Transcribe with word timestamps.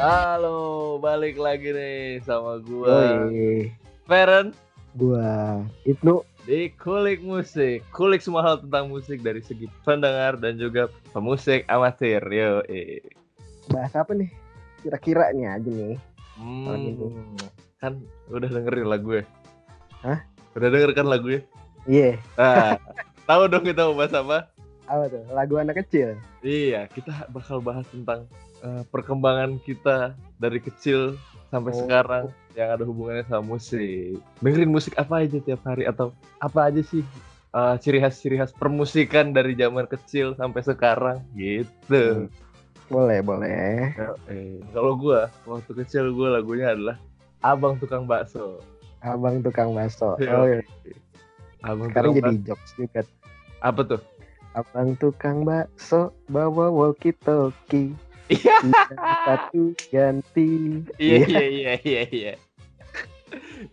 Halo, 0.00 0.96
balik 0.96 1.36
lagi 1.36 1.76
nih 1.76 2.24
sama 2.24 2.56
gua 2.64 3.28
Feren 4.08 4.56
gua 4.96 5.60
Ibnu. 5.84 6.24
di 6.48 6.72
Kulik 6.72 7.20
Musik. 7.20 7.84
Kulik 7.92 8.24
semua 8.24 8.40
hal 8.40 8.64
tentang 8.64 8.88
musik 8.88 9.20
dari 9.20 9.44
segi 9.44 9.68
pendengar 9.84 10.40
dan 10.40 10.56
juga 10.56 10.88
pemusik 11.12 11.68
amatir. 11.68 12.24
Yo, 12.24 12.64
eh. 12.64 13.04
Bahas 13.68 13.92
apa 13.92 14.16
nih? 14.16 14.32
Kira-kira 14.80 15.36
nih 15.36 15.52
aja 15.52 15.68
nih. 15.68 16.00
Hmm, 16.40 17.36
kan 17.76 18.00
udah 18.32 18.48
dengerin 18.48 18.88
lagu 18.88 19.20
ya? 19.20 19.24
Hah? 20.00 20.24
Udah 20.56 20.68
denger 20.72 20.96
kan 20.96 21.12
lagu 21.12 21.28
ya? 21.28 21.40
Iya, 21.84 22.16
Nah, 22.40 22.80
tahu 23.28 23.52
dong 23.52 23.68
kita 23.68 23.84
mau 23.84 24.00
bahas 24.00 24.16
apa? 24.16 24.48
apa 24.88 25.04
tuh? 25.12 25.28
Lagu 25.28 25.60
anak 25.60 25.84
kecil. 25.84 26.16
Iya, 26.40 26.88
kita 26.88 27.28
bakal 27.28 27.60
bahas 27.60 27.84
tentang 27.92 28.24
eh, 28.60 28.82
perkembangan 28.88 29.58
kita 29.60 30.12
dari 30.36 30.58
kecil 30.58 31.16
sampai 31.48 31.72
Oh. 31.72 31.78
sekarang 31.82 32.24
yang 32.52 32.74
ada 32.74 32.82
hubungannya 32.82 33.24
sama 33.24 33.54
musik. 33.54 34.18
Dengerin 34.38 34.70
musik 34.70 34.94
apa 34.94 35.22
aja 35.22 35.38
tiap 35.38 35.62
hari 35.62 35.84
atau 35.84 36.10
apa 36.38 36.68
aja 36.68 36.82
sih 36.82 37.02
eh, 37.50 37.74
ciri 37.78 37.98
khas 37.98 38.18
ciri 38.18 38.36
khas 38.36 38.52
permusikan 38.52 39.30
dari 39.30 39.54
zaman 39.54 39.86
kecil 39.86 40.34
sampai 40.34 40.60
sekarang 40.60 41.18
gitu. 41.32 42.26
Boleh, 42.86 43.22
boleh. 43.22 43.94
Eh, 44.26 44.58
kalau 44.70 44.94
gua 44.94 45.30
waktu 45.44 45.72
kecil 45.78 46.10
gua 46.10 46.36
lagunya 46.36 46.74
adalah 46.74 46.96
Abang 47.40 47.78
Tukang 47.78 48.04
Bakso. 48.04 48.58
Abang 49.00 49.40
tukang 49.40 49.72
bakso. 49.72 50.12
Oh, 50.12 50.44
iya. 50.44 50.60
Abang 51.64 51.88
Sekarang 51.88 52.12
Tukang 52.12 52.20
jadi 52.20 52.36
Bakso. 52.36 52.48
jokes 52.52 52.70
juga. 52.76 53.00
apa 53.60 53.80
tuh? 53.80 54.00
Abang 54.52 54.88
tukang 54.94 55.38
bakso 55.40 56.00
bawa 56.26 56.68
walkie 56.68 57.16
talkie. 57.16 57.96
Iya. 57.96 58.09
Satu 58.36 59.74
ganti. 59.90 60.82
Iya 61.00 61.18
iya 61.26 61.44
iya 61.48 61.72
iya 61.82 62.02
iya. 62.10 62.34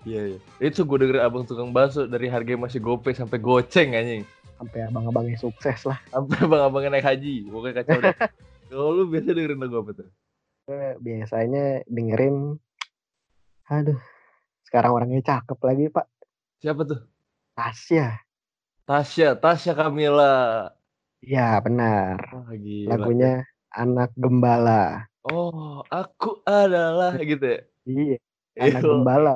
Iya 0.05 0.21
iya. 0.35 0.39
Itu 0.61 0.85
gue 0.85 0.97
denger 1.01 1.23
abang 1.23 1.45
tukang 1.45 1.73
bakso 1.73 2.05
dari 2.05 2.29
harga 2.29 2.57
masih 2.57 2.81
gope 2.81 3.13
sampai 3.13 3.37
goceng 3.41 3.93
anjing. 3.97 4.23
Sampai 4.57 4.89
abang-abangnya 4.89 5.37
sukses 5.37 5.85
lah. 5.85 5.99
Sampai 6.09 6.37
abang-abangnya 6.41 6.97
naik 6.97 7.07
haji. 7.07 7.45
Pokoknya 7.49 7.75
kacau 7.83 7.99
deh. 8.01 8.15
Kalau 8.67 8.91
lu 8.91 9.03
biasa 9.07 9.31
dengerin 9.31 9.59
lagu 9.63 9.75
apa 9.79 9.91
tuh? 9.95 10.09
Biasanya 10.99 11.87
dengerin. 11.87 12.59
Aduh, 13.71 13.99
sekarang 14.67 14.91
orangnya 14.95 15.23
cakep 15.23 15.59
lagi 15.63 15.85
Pak. 15.87 16.07
Siapa 16.59 16.81
tuh? 16.83 16.99
Tasya. 17.55 18.19
Tasya, 18.87 19.39
Tasya 19.39 19.73
Kamila. 19.75 20.71
Ya 21.23 21.59
benar. 21.63 22.47
Gila. 22.51 22.95
Lagunya 22.95 23.47
anak 23.77 24.09
gembala. 24.17 25.05
Oh, 25.21 25.85
aku 25.87 26.41
adalah 26.41 27.13
gitu 27.21 27.45
ya. 27.45 27.59
Iya, 27.85 28.15
anak 28.57 28.81
Iya. 28.81 28.89
gembala. 28.89 29.33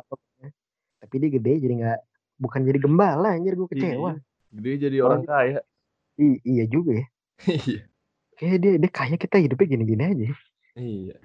Tapi 1.01 1.15
dia 1.17 1.29
gede 1.29 1.53
jadi 1.61 1.73
nggak 1.77 1.99
bukan 2.35 2.61
jadi 2.65 2.79
gembala 2.81 3.37
anjir 3.37 3.53
gue 3.53 3.69
kecewa. 3.69 4.17
Iya. 4.17 4.21
Dia 4.51 4.75
jadi 4.81 4.97
orang 4.99 5.23
kaya. 5.23 5.59
I- 6.17 6.41
iya 6.41 6.65
juga 6.65 6.97
ya. 6.97 7.05
Iya. 7.45 7.81
Kayak 8.35 8.57
dia 8.57 8.73
dia 8.81 8.91
kaya 8.91 9.15
kita 9.15 9.37
hidupnya 9.37 9.67
gini-gini 9.69 10.03
aja. 10.03 10.27
Iya. 10.73 11.15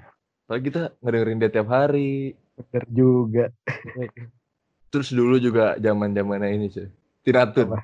Soalnya 0.45 0.63
kita 0.63 0.81
ngedengerin 1.01 1.41
dia 1.41 1.51
tiap 1.51 1.69
hari. 1.69 2.37
Bener 2.57 2.85
juga. 2.89 3.45
Terus 4.93 5.09
dulu 5.11 5.37
juga 5.37 5.75
zaman-zamannya 5.77 6.49
ini 6.53 6.67
sih. 6.71 6.89
Tinatun. 7.25 7.75
Apa? 7.75 7.81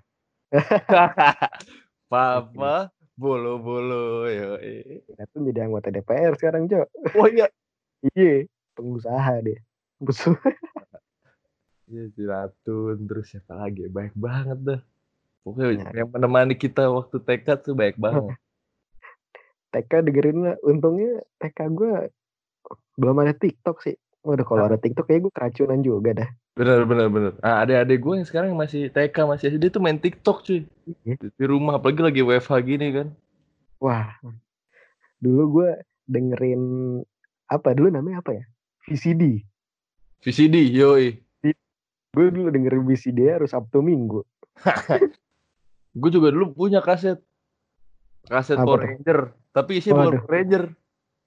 Papa 2.13 2.93
bolo-bolo 3.23 4.27
yo. 4.27 4.59
Kita 5.07 5.23
tuh 5.31 5.47
jadi 5.47 5.71
anggota 5.71 5.89
DPR 5.89 6.35
sekarang, 6.35 6.67
Jo. 6.67 6.83
Oh 7.15 7.31
iya. 7.31 7.47
Iya, 8.13 8.51
pengusaha 8.75 9.39
dia. 9.41 9.63
Musuh. 10.03 10.35
Iya 11.87 12.09
Tinatun 12.17 13.05
terus 13.05 13.29
siapa 13.29 13.53
lagi? 13.53 13.85
Baik 13.85 14.17
banget 14.17 14.59
dah. 14.65 14.81
Pokoknya 15.45 15.93
Ya. 15.93 16.01
yang 16.01 16.09
menemani 16.09 16.57
kita 16.57 16.89
waktu 16.89 17.21
TK 17.21 17.47
tuh 17.61 17.75
baik 17.77 18.01
banget. 18.01 18.33
TK 19.77 20.01
dengerin 20.01 20.39
lah. 20.41 20.57
Untungnya 20.65 21.21
TK 21.37 21.59
gue 21.69 22.09
belum 22.97 23.17
ada 23.21 23.37
TikTok 23.37 23.85
sih. 23.85 23.93
Udah 24.25 24.41
kalau 24.41 24.73
ada 24.73 24.81
TikTok 24.81 25.05
kayak 25.05 25.29
gue 25.29 25.33
keracunan 25.37 25.85
juga 25.85 26.25
dah. 26.25 26.31
Bener 26.53 26.85
bener 26.85 27.09
bener. 27.09 27.33
Ah, 27.41 27.65
adik-adik 27.65 28.05
gue 28.05 28.15
yang 28.21 28.29
sekarang 28.29 28.53
masih 28.53 28.93
TK 28.93 29.17
masih 29.25 29.57
SD 29.57 29.73
tuh 29.73 29.81
main 29.81 29.97
TikTok 29.97 30.45
cuy. 30.45 30.69
Iya. 31.09 31.17
Di 31.33 31.45
rumah 31.49 31.81
apalagi 31.81 32.05
lagi 32.05 32.21
WFH 32.21 32.53
gini 32.61 32.93
kan. 32.93 33.09
Wah, 33.81 34.13
dulu 35.17 35.43
gue 35.61 35.71
dengerin 36.05 36.63
apa 37.49 37.73
dulu 37.73 37.89
namanya 37.89 38.21
apa 38.21 38.37
ya? 38.37 38.45
VCD. 38.85 39.41
VCD 40.21 40.69
yoi. 40.77 41.17
Gue 42.13 42.29
dulu 42.29 42.53
dengerin 42.53 42.85
VCD 42.85 43.33
harus 43.33 43.57
Sabtu 43.57 43.81
Minggu. 43.81 44.21
Gue 45.93 46.09
juga 46.13 46.33
dulu 46.33 46.53
punya 46.53 46.81
kaset. 46.85 47.21
Kaset 48.29 48.57
Apa 48.57 48.65
Power 48.65 48.81
tuh? 48.81 48.89
Ranger. 48.93 49.19
Tapi 49.53 49.71
isinya 49.81 50.09
bukan. 50.09 50.25
Power 50.25 50.29
Ranger. 50.29 50.65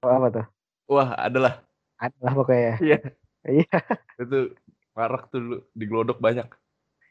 Oh, 0.01 0.11
apa 0.13 0.27
tuh? 0.29 0.45
Wah, 0.89 1.09
adalah. 1.17 1.53
Adalah 2.01 2.33
pokoknya. 2.33 2.73
Iya. 2.81 2.99
Iya. 3.45 3.77
Itu 4.17 4.57
marak 4.95 5.29
tuh 5.29 5.39
dulu. 5.43 5.57
Di 5.75 5.85
Glodok 5.85 6.19
banyak. 6.23 6.47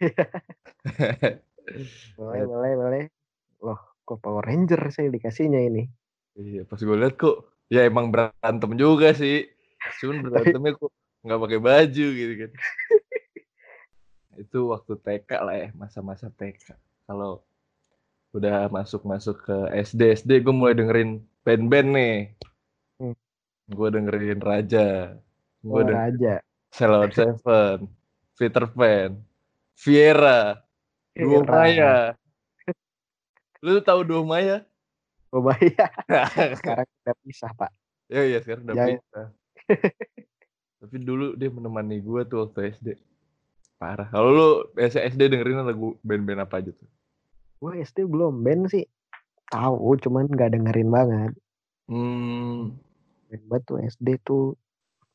Boleh, 2.19 2.45
boleh, 2.45 2.73
boleh. 2.77 3.03
Loh, 3.65 3.81
kok 4.05 4.21
Power 4.21 4.45
Ranger 4.45 4.93
saya 4.93 5.09
dikasihnya 5.09 5.65
ini? 5.65 5.89
Iya, 6.37 6.69
pas 6.69 6.77
gue 6.77 6.93
liat 6.93 7.17
kok. 7.17 7.49
Ya 7.73 7.89
emang 7.89 8.13
berantem 8.13 8.77
juga 8.77 9.17
sih. 9.17 9.49
Cuman 10.03 10.21
berantemnya 10.29 10.77
kok 10.77 10.93
nggak 11.25 11.41
pakai 11.41 11.61
baju 11.65 12.07
gitu 12.13 12.35
kan. 12.37 12.51
Itu 14.45 14.69
waktu 14.77 14.93
TK 15.01 15.31
lah 15.41 15.57
ya, 15.57 15.69
masa-masa 15.73 16.29
TK. 16.29 16.77
Kalau 17.09 17.41
udah 18.37 18.69
masuk-masuk 18.69 19.47
ke 19.47 19.57
SD, 19.73 20.21
SD 20.21 20.45
gue 20.45 20.53
mulai 20.53 20.77
dengerin 20.77 21.25
band-band 21.47 21.89
nih. 21.97 22.17
Hmm. 23.01 23.17
Gue 23.73 23.89
dengerin 23.89 24.43
Raja. 24.43 25.17
Gue 25.65 25.81
Oh, 25.81 25.81
dengerin 25.81 25.97
Raja. 25.97 26.35
Sailor 26.75 27.07
Seven, 27.15 27.87
Peter 28.35 28.67
Pan, 28.67 29.15
Viera, 29.79 30.59
Duo. 31.15 31.47
Maya. 31.47 32.19
Lu 33.63 33.79
tahu 33.79 34.03
Duo 34.03 34.27
Maya? 34.27 34.67
Oh, 35.31 35.39
bahaya. 35.39 35.87
Sekarang 36.59 36.87
udah 36.87 37.15
pisah, 37.23 37.55
Pak. 37.55 37.71
Ya 38.11 38.23
iya 38.27 38.39
sekarang 38.43 38.69
udah 38.69 38.75
bisa. 38.75 39.23
Tapi 40.85 40.97
dulu 41.01 41.33
dia 41.41 41.49
menemani 41.49 42.03
gue 42.03 42.21
tuh 42.29 42.45
waktu 42.45 42.77
SD. 42.77 42.89
Parah. 43.81 44.13
Kalau 44.13 44.31
lu 44.31 44.49
SD 44.77 45.33
dengerin 45.33 45.65
lagu 45.65 45.97
band-band 46.05 46.45
apa 46.45 46.61
aja 46.61 46.71
tuh? 46.77 46.91
Gue 47.63 47.81
SD 47.81 48.05
belum 48.05 48.45
band 48.45 48.69
sih. 48.69 48.85
Tahu, 49.49 49.97
cuman 50.05 50.29
nggak 50.29 50.53
dengerin 50.53 50.91
banget. 50.93 51.33
Hmm. 51.89 52.77
Band 53.33 53.63
tuh 53.65 53.81
SD 53.81 54.21
tuh 54.21 54.55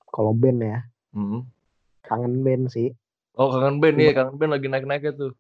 kalau 0.10 0.34
band 0.34 0.66
ya, 0.66 0.82
hmm. 1.16 1.42
kangen 2.06 2.42
band 2.46 2.72
sih. 2.74 2.94
Oh 3.40 3.54
kangen 3.56 3.80
band 3.80 3.96
nih, 3.96 4.12
kangen 4.14 4.36
band 4.36 4.52
lagi 4.56 4.68
naik-naiknya 4.68 5.14
tuh. 5.16 5.32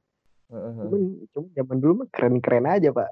Cuman, 0.49 1.29
cuman 1.29 1.49
zaman 1.53 1.77
dulu 1.77 1.93
mah 2.03 2.07
keren-keren 2.09 2.65
aja, 2.65 2.89
Pak. 2.89 3.09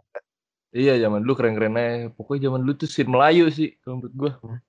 Iya 0.73 0.97
zaman 0.99 1.21
dulu 1.21 1.33
keren-keren 1.37 1.77
aja. 1.77 2.09
Pokoknya 2.17 2.49
zaman 2.49 2.65
dulu 2.65 2.73
tuh 2.75 2.89
scene 2.89 3.09
Melayu 3.13 3.47
sih 3.53 3.77
kalau 3.85 4.01
menurut 4.01 4.13
gua. 4.17 4.31
Hah? 4.41 4.59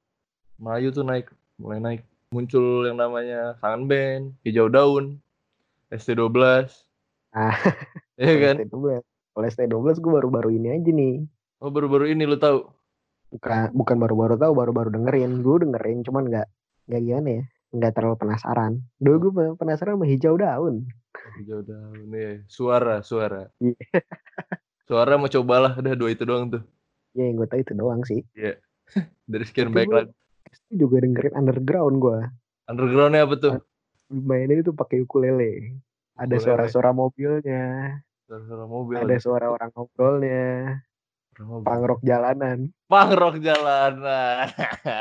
Melayu 0.58 0.88
tuh 0.90 1.04
naik, 1.06 1.26
mulai 1.56 1.80
naik. 1.80 2.02
Muncul 2.28 2.84
yang 2.84 3.00
namanya 3.00 3.56
kangen 3.64 3.88
band, 3.88 4.24
hijau 4.44 4.68
daun, 4.68 5.16
ST12. 5.88 6.68
Ah. 7.32 7.56
Iya 8.18 8.34
kan? 8.42 8.54
ST12. 8.66 9.00
Kalau 9.06 9.46
ST12 9.46 10.02
gue 10.02 10.12
baru-baru 10.12 10.50
ini 10.58 10.68
aja 10.74 10.90
nih. 10.90 11.22
Oh 11.62 11.70
baru-baru 11.70 12.10
ini 12.10 12.26
lu 12.26 12.34
tahu. 12.34 12.66
Bukan 13.30 13.70
bukan 13.70 13.96
baru-baru 14.02 14.34
tahu, 14.34 14.52
baru-baru 14.58 14.90
dengerin. 14.98 15.40
Gue 15.46 15.62
dengerin 15.62 16.02
cuman 16.02 16.26
nggak 16.26 16.48
nggak 16.90 17.02
gimana 17.04 17.28
ya, 17.30 17.42
nggak 17.72 17.92
terlalu 17.94 18.16
penasaran. 18.16 18.72
Dulu 19.00 19.16
gue 19.28 19.46
penasaran 19.60 19.96
sama 20.00 20.06
hijau 20.08 20.34
daun. 20.40 20.88
Hijau 21.40 21.60
daun 21.64 22.08
nih, 22.08 22.44
suara, 22.48 23.04
suara. 23.04 23.48
Iya. 23.60 23.76
Suara 24.88 25.20
mau 25.20 25.28
cobalah, 25.28 25.76
udah 25.76 25.92
dua 25.92 26.10
itu 26.16 26.24
doang 26.24 26.48
tuh. 26.48 26.62
Ya 27.12 27.28
yang 27.28 27.36
gue 27.36 27.48
tahu 27.48 27.60
itu 27.60 27.72
doang 27.76 28.00
sih. 28.08 28.24
Dari 29.30 29.44
sekian 29.44 29.68
banyak 29.68 29.92
lagu. 29.92 30.12
Juga 30.72 31.04
dengerin 31.04 31.36
underground 31.36 31.96
gue. 32.00 32.18
Undergroundnya 32.68 33.28
apa 33.28 33.34
tuh? 33.36 33.54
Mainnya 34.08 34.64
itu 34.64 34.72
pakai 34.72 35.04
ukulele. 35.04 35.76
Ada 36.16 36.40
suara-suara 36.40 36.90
mobilnya, 36.96 38.00
Suara-suara 38.26 38.64
mobil. 38.64 38.96
ada 38.98 39.16
suara 39.20 39.46
orang 39.52 39.70
ngobrolnya, 39.76 40.80
pangrok 41.62 42.00
jalanan. 42.02 42.70
Pangrok 42.90 43.38
jalanan. 43.38 44.50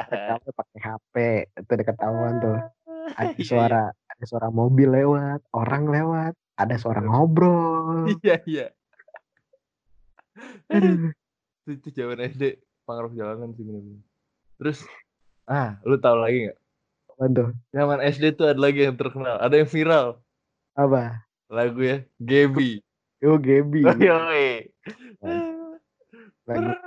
Rekamnya 0.07 0.51
pakai 0.53 0.79
HP, 0.79 1.15
itu 1.57 1.71
udah 1.73 1.87
ketahuan 1.87 2.33
tuh. 2.41 2.57
Ada 3.17 3.33
Iya, 3.39 3.45
suara, 3.47 3.83
ada 3.93 4.23
suara 4.27 4.47
mobil 4.51 4.91
lewat, 4.91 5.39
orang 5.55 5.87
lewat, 5.87 6.33
ada 6.59 6.75
suara 6.75 6.99
ngobrol. 7.01 8.11
Iya, 8.21 8.37
iya. 8.45 8.67
Itu, 11.67 11.87
zaman 11.91 12.19
SD, 12.27 12.61
pangrok 12.83 13.15
jalanan 13.15 13.55
sih 13.55 13.63
bener-bener. 13.63 14.03
Terus 14.59 14.83
Ah, 15.47 15.79
lu 15.87 15.95
tahu 15.95 16.19
lagi 16.19 16.51
nggak? 16.51 16.59
Apaan 17.07 17.31
tuh? 17.31 17.49
Zaman 17.71 17.99
SD 18.03 18.35
tuh 18.35 18.51
ada 18.51 18.59
lagi 18.59 18.83
yang 18.83 18.99
terkenal, 18.99 19.39
ada 19.39 19.55
yang 19.55 19.69
viral. 19.71 20.19
Apa? 20.75 21.23
Lagu 21.47 21.79
ya, 21.79 22.03
Gaby. 22.19 22.83
Oh, 23.23 23.39
Gaby. 23.39 23.87
Yoi. 23.87 24.67
Pernah 26.47 26.79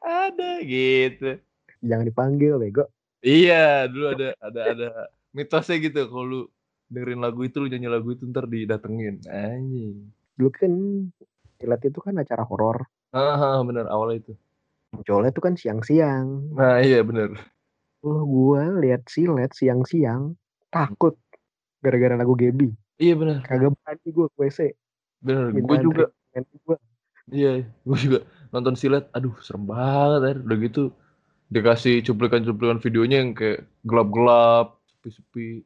ada 0.00 0.50
gitu. 0.64 1.36
jangan 1.84 2.08
dipanggil 2.08 2.56
bego. 2.56 2.88
Iya, 3.20 3.84
dulu 3.92 4.16
ada 4.16 4.28
ada 4.40 4.60
ada 4.72 4.88
mitosnya 5.36 5.76
gitu 5.80 6.08
kalau 6.08 6.24
lu 6.24 6.40
dengerin 6.88 7.20
lagu 7.20 7.44
itu 7.44 7.60
lu 7.60 7.68
nyanyi 7.68 7.88
lagu 7.92 8.16
itu 8.16 8.24
ntar 8.28 8.48
didatengin. 8.48 9.20
Anjing. 9.28 10.08
Dulu 10.40 10.48
kan 10.48 10.72
silat 11.60 11.84
itu 11.84 12.00
kan 12.00 12.16
acara 12.16 12.48
horor. 12.48 12.88
Ah, 13.12 13.60
bener 13.60 13.84
awalnya 13.92 14.24
itu. 14.24 14.32
Munculnya 14.96 15.30
tuh 15.36 15.42
kan 15.44 15.54
siang-siang. 15.60 16.56
Nah, 16.56 16.80
iya 16.80 17.04
bener. 17.04 17.36
Oh, 18.00 18.24
gua 18.24 18.68
lihat 18.80 19.04
silet 19.08 19.52
siang-siang 19.52 20.36
takut 20.72 21.16
gara-gara 21.84 22.16
lagu 22.16 22.32
Gaby. 22.32 22.72
Iya 22.96 23.14
bener. 23.20 23.36
Kagak 23.44 23.76
berani 23.76 24.08
gua 24.12 24.26
ke 24.32 24.36
WC. 24.40 24.60
Bener. 25.20 25.52
Minta 25.52 25.68
Gue 25.68 25.78
juga. 25.84 26.04
gua. 26.64 26.76
Iya, 27.28 27.64
gue 27.64 27.98
juga 27.98 28.18
nonton 28.52 28.76
silat. 28.76 29.08
Aduh, 29.16 29.32
serem 29.40 29.64
banget. 29.64 30.20
Air. 30.28 30.38
Udah 30.44 30.58
gitu 30.60 30.82
dikasih 31.48 32.02
cuplikan-cuplikan 32.02 32.80
videonya 32.80 33.22
yang 33.24 33.32
kayak 33.32 33.64
gelap-gelap, 33.84 34.76
sepi-sepi. 34.90 35.64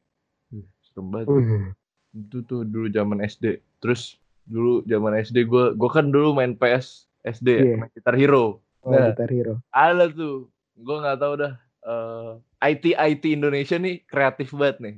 Ih, 0.54 0.66
Serem 0.84 1.10
banget. 1.10 1.26
Uh, 1.30 1.70
Itu 2.14 2.42
tuh 2.46 2.62
dulu 2.62 2.86
zaman 2.90 3.18
SD. 3.20 3.58
Terus 3.82 4.16
dulu 4.46 4.80
zaman 4.86 5.18
SD 5.18 5.44
gue, 5.44 5.74
gue 5.74 5.90
kan 5.90 6.08
dulu 6.08 6.32
main 6.32 6.54
PS 6.54 7.04
SD, 7.22 7.48
ya, 7.52 7.62
Iya. 7.64 7.76
main 7.78 7.90
Guitar 7.92 8.14
Hero. 8.16 8.62
oh, 8.82 8.90
Nah. 8.94 9.10
Guitar 9.12 9.28
Hero. 9.28 9.54
Ada 9.70 10.08
tuh, 10.08 10.48
gue 10.74 10.96
nggak 10.98 11.18
tahu 11.18 11.34
dah. 11.36 11.54
eh, 11.88 12.32
IT 12.68 12.84
IT 12.92 13.24
Indonesia 13.32 13.78
nih 13.78 14.02
kreatif 14.04 14.52
banget 14.52 14.76
nih. 14.82 14.96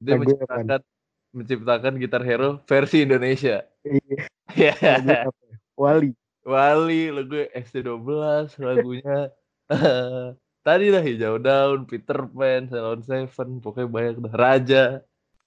Dia 0.00 0.16
Lagu 0.16 0.22
menciptakan 0.24 0.80
menciptakan 1.30 1.92
Gitar 2.00 2.22
Hero 2.24 2.62
versi 2.64 3.04
Indonesia. 3.04 3.62
Iya, 3.84 4.24
Ya, 4.56 4.72
ya? 4.98 5.22
Wali. 5.80 6.12
Wali 6.44 7.08
lagu 7.08 7.40
ST12 7.56 8.04
lagunya 8.60 9.32
tadi 10.66 10.92
lah 10.92 11.00
hijau 11.00 11.40
daun, 11.40 11.88
Peter 11.88 12.20
Pan, 12.28 12.68
Salon 12.68 13.00
Seven, 13.00 13.64
pokoknya 13.64 13.88
banyak 13.88 14.16
dah. 14.20 14.32
Raja 14.36 14.84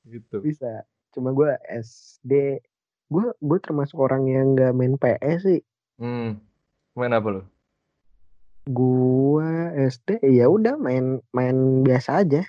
gitu. 0.09 0.41
Bisa. 0.41 0.81
Cuma 1.13 1.29
gua 1.29 1.53
SD 1.69 2.57
gua 3.13 3.37
gua 3.37 3.59
termasuk 3.61 4.01
orang 4.01 4.25
yang 4.25 4.57
nggak 4.57 4.73
main 4.73 4.97
PS 4.97 5.39
sih. 5.45 5.61
Hmm. 6.01 6.41
Main 6.97 7.13
apa 7.13 7.29
lo? 7.29 7.41
Gua 8.65 9.69
SD 9.75 10.23
ya 10.33 10.49
udah 10.49 10.79
main 10.79 11.21
main 11.29 11.85
biasa 11.85 12.25
aja. 12.25 12.41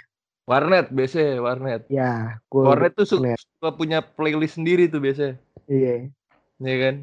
Warnet 0.45 0.93
biasanya, 0.93 1.41
warnet. 1.41 1.83
Ya, 1.89 2.41
gua 2.49 2.73
Warnet 2.73 2.93
tuh 2.97 3.09
su- 3.09 3.21
warnet. 3.21 3.41
suka 3.41 3.73
punya 3.77 4.05
playlist 4.05 4.57
sendiri 4.57 4.89
tuh 4.89 5.01
biasanya. 5.01 5.37
Iya. 5.69 6.13
Iya 6.61 6.77
kan? 6.81 6.97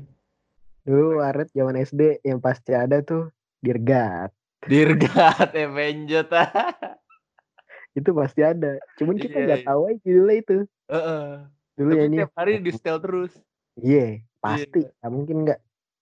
Dulu 0.81 1.21
warnet 1.21 1.49
zaman 1.53 1.77
SD 1.77 2.25
yang 2.25 2.41
pasti 2.41 2.73
ada 2.73 3.01
tuh 3.01 3.29
Dirgat. 3.61 4.33
Dirgat 4.65 5.53
Avenged. 5.63 6.29
Itu 7.99 8.09
pasti 8.15 8.41
ada. 8.41 8.79
Cuman 8.97 9.19
kita 9.19 9.35
Iya, 9.35 9.45
nggak 9.45 9.61
iya. 9.61 9.67
tahu 9.67 9.81
aja 9.85 9.99
judulnya 10.01 10.35
itu. 10.39 10.57
Heeh. 10.87 11.25
Dulu 11.75 11.89
Tapi 11.91 11.99
nyanyi. 11.99 12.17
tiap 12.23 12.33
hari 12.33 12.53
di 12.57 12.71
setel 12.71 12.97
terus. 13.03 13.31
Iya, 13.77 14.07
pasti. 14.39 14.81
Nggak 14.87 15.11
mungkin 15.11 15.37
nggak. 15.43 15.59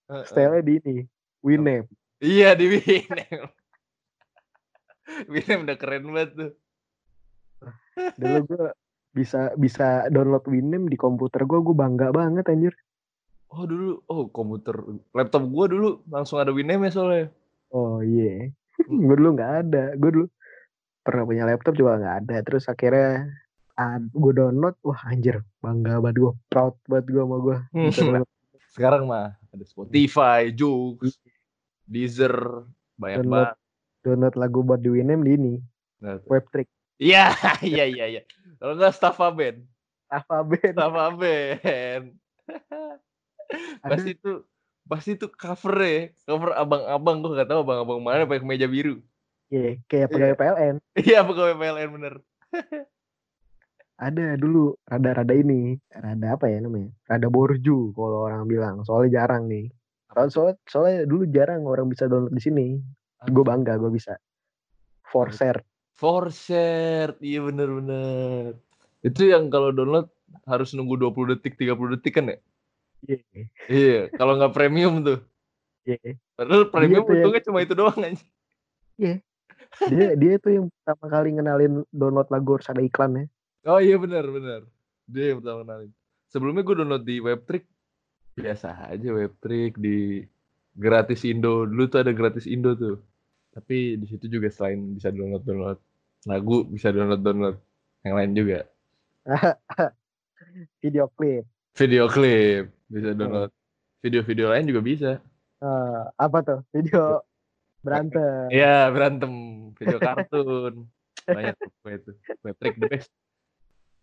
Heeh. 0.08 0.24
Style 0.26 0.62
di 0.62 0.74
ini. 0.80 0.96
Winamp. 1.42 1.88
Iya 2.20 2.52
di 2.54 2.66
Winem. 2.68 3.48
Winem 5.34 5.60
udah 5.66 5.78
keren 5.80 6.04
banget 6.12 6.30
tuh. 6.36 6.52
Dulu 8.16 8.40
gua 8.46 8.66
bisa 9.10 9.52
bisa 9.58 10.06
download 10.14 10.46
Winamp 10.46 10.88
di 10.88 10.98
komputer 11.00 11.44
gua, 11.44 11.64
gua 11.64 11.76
bangga 11.88 12.14
banget 12.14 12.46
anjir. 12.48 12.76
Oh 13.50 13.66
dulu, 13.66 13.98
oh 14.06 14.30
komputer, 14.30 14.78
laptop 15.10 15.50
gua 15.50 15.66
dulu 15.66 15.90
langsung 16.06 16.38
ada 16.38 16.54
Winem 16.54 16.86
ya 16.86 16.92
soalnya. 16.94 17.26
Oh 17.74 18.02
iya. 18.06 18.54
gue 19.08 19.16
dulu 19.18 19.34
nggak 19.36 19.54
ada. 19.66 19.84
Gue 19.98 20.10
dulu 20.14 20.28
pernah 21.02 21.24
punya 21.26 21.44
laptop 21.50 21.74
juga 21.74 21.98
nggak 21.98 22.16
ada. 22.26 22.36
Terus 22.46 22.70
akhirnya 22.70 23.26
gue 24.12 24.34
download, 24.36 24.76
wah 24.84 25.02
anjir 25.08 25.40
bangga 25.64 26.04
banget 26.04 26.20
gue, 26.20 26.34
proud 26.52 26.76
banget 26.86 27.06
gue 27.10 27.24
sama 27.26 27.38
gue. 27.40 27.58
Download. 27.74 28.28
Sekarang 28.76 29.04
mah 29.10 29.34
ada 29.50 29.66
Spotify, 29.66 30.54
Joox, 30.54 31.18
Deezer, 31.90 32.36
banyak 33.02 33.26
Download. 33.26 33.50
banget. 33.50 33.58
download 34.00 34.36
lagu 34.40 34.60
buat 34.64 34.80
di 34.80 34.90
Winamp 34.94 35.28
di 35.28 35.32
ini, 35.36 35.54
Nah. 36.00 36.24
Webtrick, 36.24 36.72
Iya, 36.96 37.32
iya, 37.66 37.84
iya, 37.84 38.06
iya. 38.08 38.22
Kalau 38.60 38.76
nggak 38.76 38.96
Staffa 38.96 39.32
Band, 39.32 39.64
Alphabet. 40.08 40.72
Staffa 40.76 41.08
Band. 41.16 42.06
Pasti 43.82 44.16
itu, 44.16 44.32
pasti 44.86 45.10
itu 45.18 45.28
cover 45.30 45.76
ya, 45.82 46.14
cover 46.26 46.54
abang-abang 46.54 47.22
gua 47.22 47.32
nggak 47.40 47.50
tahu 47.50 47.60
abang-abang 47.66 48.00
mana 48.02 48.30
pakai 48.30 48.46
meja 48.46 48.70
biru. 48.70 49.02
Iya, 49.50 49.82
kayak 49.90 50.14
pegawai 50.14 50.38
PLN. 50.38 50.76
Iya, 50.94 51.20
pegawai 51.26 51.56
PLN 51.58 51.90
bener. 51.98 52.14
Ada 54.00 54.40
dulu 54.40 54.78
rada-rada 54.88 55.34
ini, 55.36 55.76
rada 55.92 56.38
apa 56.38 56.48
ya 56.48 56.64
namanya? 56.64 56.94
Rada 57.10 57.28
borju 57.28 57.92
kalau 57.98 58.30
orang 58.30 58.46
bilang. 58.46 58.86
Soalnya 58.86 59.26
jarang 59.26 59.50
nih. 59.50 59.68
Soalnya, 60.30 60.56
soalnya, 60.70 61.04
dulu 61.10 61.28
jarang 61.34 61.66
orang 61.66 61.90
bisa 61.90 62.08
download 62.08 62.32
di 62.32 62.42
sini. 62.42 62.66
Gue 63.28 63.44
bangga 63.44 63.76
gue 63.76 63.92
bisa. 63.92 64.16
Forcer. 65.04 65.60
Forshare, 66.00 67.20
iya 67.20 67.44
bener-bener. 67.44 68.56
Itu 69.04 69.28
yang 69.28 69.52
kalau 69.52 69.76
download 69.76 70.08
harus 70.48 70.72
nunggu 70.72 70.96
20 70.96 71.36
detik, 71.36 71.60
30 71.60 72.00
detik 72.00 72.16
kan 72.16 72.32
ya? 72.32 72.38
Iya. 73.06 73.20
Iya, 73.70 74.00
kalau 74.14 74.36
nggak 74.36 74.52
premium 74.52 75.00
tuh. 75.02 75.20
Iya. 75.88 76.20
Padahal 76.36 76.68
premium 76.68 77.04
yang- 77.04 77.10
untungnya 77.10 77.44
cuma 77.44 77.60
itu 77.64 77.74
doang 77.74 77.96
aja. 77.96 78.26
Dia 79.88 80.18
dia 80.18 80.34
tuh 80.38 80.52
yang 80.52 80.66
pertama 80.68 81.06
kali 81.08 81.30
ngenalin 81.38 81.74
download 81.94 82.28
lagu 82.28 82.58
harus 82.58 82.68
ada 82.68 82.82
iklannya. 82.82 83.30
Oh 83.64 83.80
iya 83.80 83.96
benar 83.96 84.26
benar. 84.28 84.62
Dia 85.06 85.32
yang 85.34 85.40
pertama 85.40 85.64
kenalin. 85.64 85.92
Sebelumnya 86.30 86.62
gue 86.62 86.76
download 86.76 87.04
di 87.06 87.16
Webtrick 87.20 87.66
biasa 88.36 88.90
aja 88.90 89.10
Webtrick 89.10 89.78
di 89.78 90.26
gratis 90.74 91.24
Indo. 91.24 91.64
Dulu 91.64 91.86
tuh 91.88 92.02
ada 92.02 92.12
gratis 92.12 92.46
Indo 92.46 92.74
tuh. 92.74 92.98
Tapi 93.50 93.98
di 93.98 94.06
situ 94.06 94.28
juga 94.28 94.50
selain 94.50 94.94
bisa 94.94 95.10
download 95.10 95.44
download 95.44 95.80
lagu, 96.28 96.66
bisa 96.66 96.92
download 96.92 97.22
download 97.22 97.58
yang 98.04 98.16
lain 98.18 98.32
juga. 98.36 98.60
Video 100.82 101.06
klip. 101.14 101.46
Video 101.76 102.06
klip 102.10 102.74
bisa 102.90 103.16
download. 103.16 103.54
Video-video 104.04 104.52
lain 104.52 104.66
juga 104.68 104.82
bisa. 104.82 105.12
Eh, 105.62 106.02
apa 106.18 106.38
tuh? 106.42 106.60
Video 106.74 107.24
berantem. 107.80 108.50
Iya 108.52 108.92
berantem, 108.92 109.34
video 109.80 109.98
kartun 110.02 110.90
banyak 111.38 111.56
tuh 111.56 111.70
itu. 111.94 112.12
Webtrick 112.44 112.76
the 112.82 112.88
best. 112.90 113.10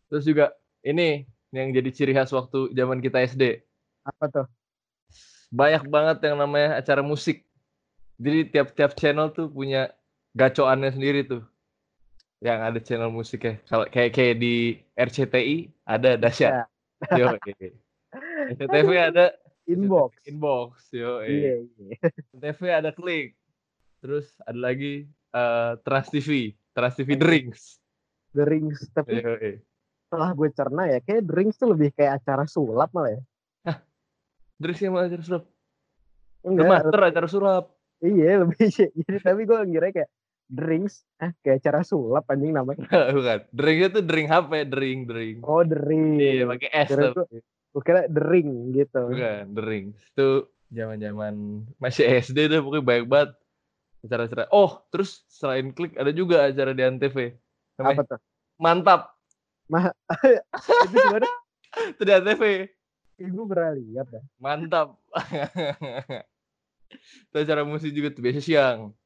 Terus 0.08 0.24
juga 0.24 0.54
ini 0.86 1.26
yang 1.50 1.74
jadi 1.74 1.90
ciri 1.92 2.12
khas 2.14 2.32
waktu 2.32 2.72
zaman 2.72 3.02
kita 3.02 3.20
SD. 3.26 3.60
Apa 4.06 4.30
tuh? 4.30 4.46
banyak 5.50 5.86
banget 5.86 6.18
yang 6.26 6.36
namanya 6.38 6.78
acara 6.80 7.02
musik. 7.02 7.46
Jadi 8.16 8.48
tiap-tiap 8.50 8.96
channel 8.96 9.30
tuh 9.30 9.46
punya 9.52 9.92
gacoannya 10.34 10.90
sendiri 10.92 11.24
tuh. 11.24 11.44
Yang 12.40 12.58
ada 12.60 12.78
channel 12.82 13.10
musik 13.12 13.40
ya. 13.44 13.54
Kalau 13.68 13.86
kayak 13.88 14.12
kayak 14.16 14.36
di 14.40 14.80
RCTI 14.96 15.56
ada 15.84 16.16
dahsyat. 16.16 16.66
Yo. 17.14 17.36
RCTV 18.52 18.90
ada 19.02 19.26
Inbox. 19.66 20.10
inbox. 20.24 20.70
Yo. 20.90 21.18
Iya, 21.20 21.66
iya. 21.76 21.96
TV 22.32 22.60
ada 22.70 22.90
klik. 22.90 23.34
Terus 23.98 24.30
ada 24.42 24.60
lagi 24.62 25.08
eh, 25.32 25.72
Trans 25.82 26.08
TV, 26.08 26.54
Trans 26.70 26.94
TV 26.94 27.18
Drinks. 27.18 27.82
The 28.30 28.44
Rings. 28.44 28.86
Tapi 28.92 29.16
Yo. 29.16 29.32
setelah 30.06 30.30
gue 30.32 30.48
cerna 30.54 30.82
ya, 30.86 30.98
kayak 31.00 31.26
The 31.26 31.34
Rings 31.34 31.56
tuh 31.56 31.74
lebih 31.74 31.90
kayak 31.92 32.22
acara 32.22 32.46
sulap 32.46 32.94
malah 32.94 33.18
ya. 33.18 33.22
Drinks 34.56 34.80
yang 34.80 34.94
mana 34.94 35.10
acara 35.10 35.20
sulap? 35.20 35.44
The 35.44 36.48
Enggak, 36.48 36.66
Master 36.70 37.00
acara 37.02 37.28
sulap. 37.28 37.64
iya 37.98 38.36
lebih 38.44 38.68
jadi 38.68 39.18
tapi 39.18 39.48
gue 39.48 39.56
ngira 39.66 39.88
kayak 39.88 40.12
drinks 40.46 41.02
ah 41.16 41.32
kayak 41.40 41.58
acara 41.58 41.80
sulap 41.82 42.22
anjing 42.30 42.52
namanya 42.54 42.86
Bukan. 43.16 43.50
Drinknya 43.50 43.88
tuh 43.90 44.04
drink 44.04 44.28
HP, 44.28 44.50
drink, 44.68 45.00
drink. 45.10 45.36
oh 45.42 45.64
ring 45.64 46.20
Iya, 46.20 46.44
pakai 46.46 46.68
S 46.76 46.88
tapi. 46.92 47.40
Gue 47.76 47.84
kira 47.84 48.08
the 48.08 48.24
ring 48.24 48.72
gitu 48.72 49.12
Bukan, 49.12 49.52
The 49.52 49.60
Rings. 49.60 50.00
Itu 50.16 50.48
zaman-zaman 50.72 51.60
masih 51.76 52.08
SD 52.24 52.48
deh 52.48 52.64
pokoknya 52.64 52.84
banyak 52.88 53.04
banget 53.04 53.30
acara-acara. 54.00 54.48
Oh, 54.48 54.80
terus 54.88 55.28
selain 55.28 55.76
klik 55.76 55.92
ada 56.00 56.08
juga 56.08 56.48
acara 56.48 56.72
di 56.72 56.80
Antv. 56.80 57.36
apa 57.76 58.00
tuh 58.08 58.16
Mantap. 58.56 59.12
itu 59.68 60.86
gimana 60.88 61.28
Itu 61.92 62.02
di 62.08 62.12
Antv. 62.16 62.42
Gue 63.20 63.44
pernah 63.44 63.76
lihat 63.76 64.08
dah 64.08 64.24
Mantap. 64.40 64.96
itu 67.28 67.36
acara 67.36 67.60
musik 67.68 67.92
juga 67.92 68.08
tuh 68.08 68.24
biasa 68.24 68.40
siang. 68.40 68.96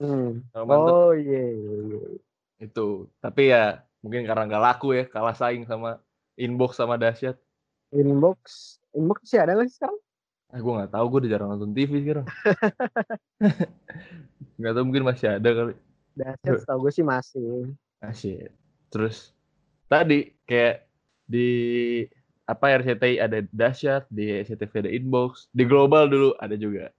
Hmm. 0.00 0.40
Kalau 0.56 0.80
Oh 0.80 1.12
iya 1.12 1.44
iya 1.44 1.76
iya. 1.92 2.00
itu. 2.64 3.04
Tapi 3.20 3.52
ya 3.52 3.84
mungkin 4.00 4.24
karena 4.24 4.48
nggak 4.48 4.64
laku 4.64 4.96
ya, 4.96 5.04
kalah 5.12 5.36
saing 5.36 5.68
sama 5.68 6.00
inbox 6.40 6.80
sama 6.80 6.96
dahsyat. 6.96 7.36
Inbox 7.92 8.40
inbox 8.96 9.20
sih 9.28 9.40
ada 9.40 9.56
nggak 9.56 9.68
sih 9.68 9.76
sekarang? 9.76 9.98
Ah, 10.52 10.60
gue 10.60 10.72
nggak 10.72 10.92
tahu, 10.92 11.04
gue 11.08 11.18
udah 11.24 11.30
jarang 11.32 11.48
nonton 11.56 11.72
TV 11.72 12.04
sekarang. 12.04 12.26
nggak 14.60 14.72
tahu 14.76 14.84
mungkin 14.84 15.04
masih 15.08 15.28
ada 15.40 15.48
kali. 15.48 15.74
Dahsyat 16.12 16.56
setahu 16.60 16.78
gue 16.84 16.92
sih 16.92 17.04
masih. 17.04 17.72
Asyik. 18.04 18.52
Terus 18.92 19.32
tadi 19.88 20.36
kayak 20.44 20.84
di 21.24 21.48
apa 22.44 22.76
RCTI 22.84 23.16
ada 23.16 23.40
dahsyat, 23.48 24.04
di 24.12 24.28
SCTV 24.44 24.72
ada 24.84 24.92
inbox, 24.92 25.48
di 25.56 25.64
global 25.64 26.10
dulu 26.10 26.36
ada 26.36 26.52
juga 26.52 26.92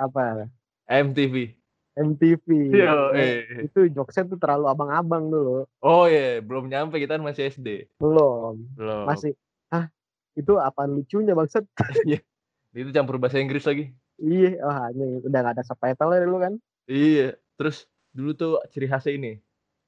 Apa? 0.00 0.48
MTV. 0.88 1.52
MTV. 1.94 2.46
Yo, 2.72 3.14
eh. 3.14 3.68
Itu 3.68 3.86
jokesnya 3.86 4.32
tuh 4.32 4.40
terlalu 4.40 4.66
abang-abang 4.66 5.30
dulu. 5.30 5.68
Oh 5.84 6.08
iya, 6.10 6.42
belum 6.42 6.66
nyampe 6.66 6.98
kita 6.98 7.20
masih 7.20 7.52
SD. 7.52 7.86
Belum. 8.00 8.58
Belum. 8.74 9.06
Masih. 9.06 9.38
Hah? 9.70 9.86
Itu 10.34 10.58
apaan 10.58 10.94
lucunya 10.94 11.32
bangsat? 11.32 11.64
Itu 12.74 12.90
campur 12.90 13.16
bahasa 13.16 13.38
Inggris 13.38 13.64
lagi. 13.64 13.94
iya, 14.14 14.58
wah 14.60 14.90
ini 14.90 15.22
udah 15.22 15.38
gak 15.42 15.54
ada 15.58 15.62
subtitle 15.62 16.14
dulu 16.20 16.38
kan? 16.38 16.54
Iya. 16.86 17.34
Terus 17.54 17.86
dulu 18.10 18.30
tuh 18.32 18.52
ciri 18.68 18.86
khasnya 18.86 19.14
ini 19.14 19.32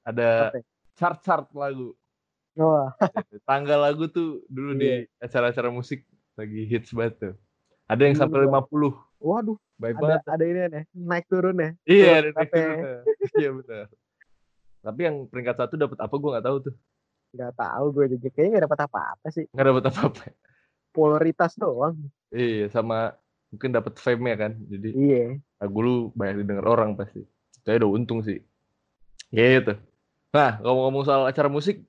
ada 0.03 0.51
Apa? 0.51 0.59
ya? 0.59 0.65
chart-chart 0.95 1.47
lagu. 1.53 1.95
Wah, 2.57 2.91
Tanggal 3.45 3.79
lagu 3.81 4.07
tuh 4.07 4.43
dulu 4.49 4.75
di 4.75 4.87
Iya. 4.87 4.99
acara-acara 5.21 5.69
musik 5.69 6.03
lagi 6.35 6.63
hits 6.65 6.91
banget 6.91 7.15
tuh. 7.21 7.35
Ada 7.87 8.03
yang 8.03 8.17
sampai 8.17 8.39
Iya. 8.41 8.51
50. 8.51 8.95
waduh, 9.17 9.57
Baik 9.77 9.95
ada 9.97 10.03
banget. 10.03 10.21
ada 10.27 10.45
ini 10.45 10.61
nih, 10.69 10.85
naik 10.97 11.27
turun 11.27 11.57
ya. 11.57 11.71
Iya, 11.85 12.07
Turun 12.07 12.17
ada 12.17 12.27
naik 12.27 12.35
sampai- 12.37 12.63
turunnya. 12.63 13.03
Iya 13.37 13.51
benar. 13.53 13.87
Tapi 14.81 15.01
yang 15.03 15.17
peringkat 15.27 15.57
satu 15.57 15.75
dapat 15.77 15.99
apa 15.99 16.15
gue 16.15 16.31
nggak 16.33 16.47
tahu 16.47 16.57
tuh. 16.67 16.75
Nggak 17.37 17.53
tahu 17.55 17.85
gue 17.93 18.05
juga 18.17 18.29
kayaknya 18.33 18.51
nggak 18.57 18.65
dapat 18.73 18.81
apa-apa 18.89 19.27
sih. 19.29 19.45
Nggak 19.53 19.67
dapat 19.69 19.85
apa-apa. 19.93 20.23
Popularitas 20.91 21.53
doang. 21.61 21.97
Iya, 22.33 22.73
sama 22.73 23.13
mungkin 23.53 23.71
dapat 23.71 24.01
fame 24.01 24.33
ya 24.33 24.37
kan. 24.49 24.53
Jadi 24.65 24.89
Iya. 24.97 25.25
lagu 25.61 25.79
lu 25.85 25.97
banyak 26.17 26.43
didengar 26.43 26.67
orang 26.67 26.97
pasti. 26.97 27.21
Saya 27.63 27.85
udah 27.85 27.91
untung 27.93 28.25
sih. 28.25 28.41
Gitu. 29.29 29.77
Nah, 30.33 30.57
ngomong-ngomong 30.61 31.05
soal 31.05 31.23
acara 31.29 31.53
musik, 31.53 31.85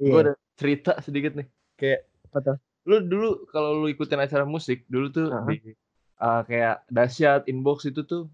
Iya. 0.00 0.12
gue 0.12 0.20
ada 0.24 0.34
cerita 0.56 0.92
sedikit 1.04 1.36
nih. 1.36 1.46
Kayak 1.76 2.00
Apa 2.32 2.38
tuh? 2.40 2.56
lu 2.86 3.02
dulu 3.02 3.50
kalau 3.50 3.82
lu 3.82 3.90
ikutin 3.90 4.22
acara 4.22 4.46
musik 4.46 4.86
dulu 4.86 5.10
tuh 5.10 5.26
Aha. 5.26 5.42
di 5.50 5.74
uh, 6.22 6.46
kayak 6.46 6.86
dahsyat 6.86 7.50
inbox 7.50 7.82
itu 7.82 8.06
tuh 8.06 8.30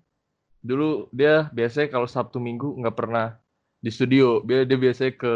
dulu 0.60 1.08
dia 1.08 1.48
biasanya 1.56 1.88
kalau 1.88 2.04
Sabtu 2.04 2.36
Minggu 2.36 2.76
nggak 2.76 2.92
pernah 2.92 3.40
di 3.80 3.88
studio 3.88 4.44
dia 4.44 4.68
dia 4.68 4.76
biasanya 4.76 5.16
ke 5.16 5.32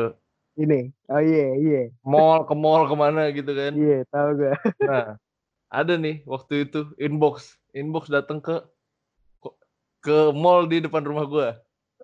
Ini. 0.57 0.89
Oh 1.07 1.21
iya, 1.21 1.47
iya. 1.55 1.83
mall 2.01 2.43
ke 2.43 2.55
mall 2.55 2.89
ke 2.89 2.95
mana 2.95 3.29
gitu 3.29 3.53
kan 3.53 3.73
Iya, 3.73 4.09
tahu 4.09 4.29
gue. 4.37 4.53
nah 4.83 5.21
ada 5.69 5.95
nih 5.95 6.25
waktu 6.25 6.65
itu 6.65 6.89
inbox 6.97 7.61
inbox 7.71 8.09
datang 8.09 8.41
ke 8.41 8.65
ke 10.01 10.17
mall 10.33 10.65
di 10.65 10.81
depan 10.81 11.03
rumah 11.03 11.27
gua 11.27 11.49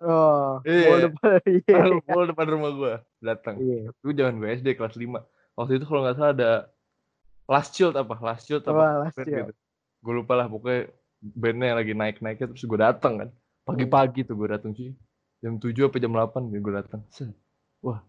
Oh, 0.03 0.59
Iya. 0.65 0.87
mau 0.89 0.99
depan. 0.99 1.37
Iya. 1.47 1.73
mall, 1.73 1.91
mall 2.03 2.25
depan 2.27 2.47
rumah 2.49 2.71
gua 2.71 2.93
datang 3.19 3.55
Iya. 3.57 3.89
itu 3.89 4.09
jangan 4.11 4.33
gue 4.37 4.49
SD 4.53 4.67
kelas 4.75 4.95
5 4.95 5.23
waktu 5.55 5.71
itu 5.77 5.85
kalau 5.85 6.01
nggak 6.03 6.15
salah 6.15 6.33
ada 6.33 6.51
Last 7.45 7.71
Child 7.73 7.95
apa 7.95 8.15
Last 8.19 8.45
Child 8.45 8.63
apa 8.67 8.75
Wah, 8.75 8.93
Last 9.07 9.17
gitu. 9.17 9.53
gue 10.03 10.13
lupa 10.13 10.33
lah 10.35 10.45
pokoknya 10.45 10.91
bandnya 11.23 11.65
yang 11.71 11.77
lagi 11.79 11.93
naik 11.95 12.17
naiknya 12.19 12.51
terus 12.51 12.63
gue 12.63 12.75
datang 12.75 13.13
kan 13.17 13.29
pagi-pagi 13.63 14.27
tuh 14.27 14.35
gue 14.35 14.47
datang 14.51 14.75
sih 14.75 14.91
jam 15.39 15.55
7 15.55 15.71
apa 15.87 15.95
jam 15.97 16.11
8 16.11 16.51
gue 16.51 16.73
datang 16.73 17.01
wah 17.79 18.03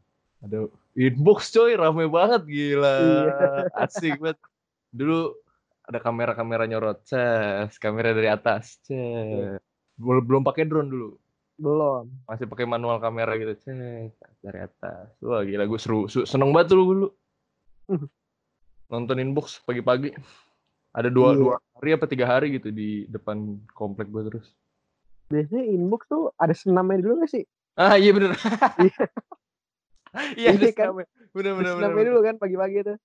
ada 0.44 0.68
inbox 0.94 1.48
coy 1.50 1.72
rame 1.72 2.04
banget 2.06 2.42
gila 2.44 2.96
Iya. 3.00 3.48
asik 3.80 4.20
banget 4.20 4.38
dulu 4.92 5.32
ada 5.84 5.98
kamera-kamera 5.98 6.64
nyorot 6.64 7.00
ces 7.02 7.76
kamera 7.80 8.12
dari 8.12 8.28
atas 8.28 8.76
Iya. 8.86 9.56
ces 9.56 9.62
belum 9.96 10.22
belum 10.22 10.42
pakai 10.42 10.68
drone 10.68 10.90
dulu 10.90 11.10
Belum. 11.54 12.10
masih 12.26 12.44
pakai 12.44 12.66
manual 12.66 12.98
kamera 12.98 13.38
gitu 13.38 13.54
cek 13.56 14.32
dari 14.42 14.60
atas 14.60 15.14
wah 15.22 15.40
gila 15.40 15.64
gue 15.64 15.78
seru, 15.78 16.04
seneng 16.10 16.50
banget 16.50 16.74
dulu 16.74 16.82
dulu 16.92 17.08
nonton 18.92 19.16
inbox 19.18 19.62
pagi-pagi 19.62 20.12
ada 20.92 21.08
dua 21.08 21.32
Iya. 21.32 21.38
dua 21.38 21.54
hari 21.74 21.90
apa 21.94 22.06
tiga 22.06 22.26
hari 22.28 22.54
gitu 22.54 22.68
di 22.68 23.08
depan 23.08 23.58
komplek 23.72 24.10
gue 24.10 24.22
terus 24.28 24.48
Biasanya 25.24 25.64
inbox 25.64 26.04
tuh 26.04 26.28
ada 26.36 26.52
senamnya 26.52 27.00
dulu 27.00 27.24
gak 27.24 27.32
sih? 27.32 27.44
ah 27.74 27.96
iya 27.96 28.12
bener 28.12 28.36
Iya. 30.34 30.48
iya 30.48 30.50
ada 30.52 30.62
Iya 30.62 30.72
kan? 30.72 30.88
bener 31.32 31.52
bener 31.52 31.72
bener, 31.76 32.04
dulu 32.06 32.20
kan 32.22 32.34
pagi-pagi 32.36 32.78
tuh. 32.84 32.96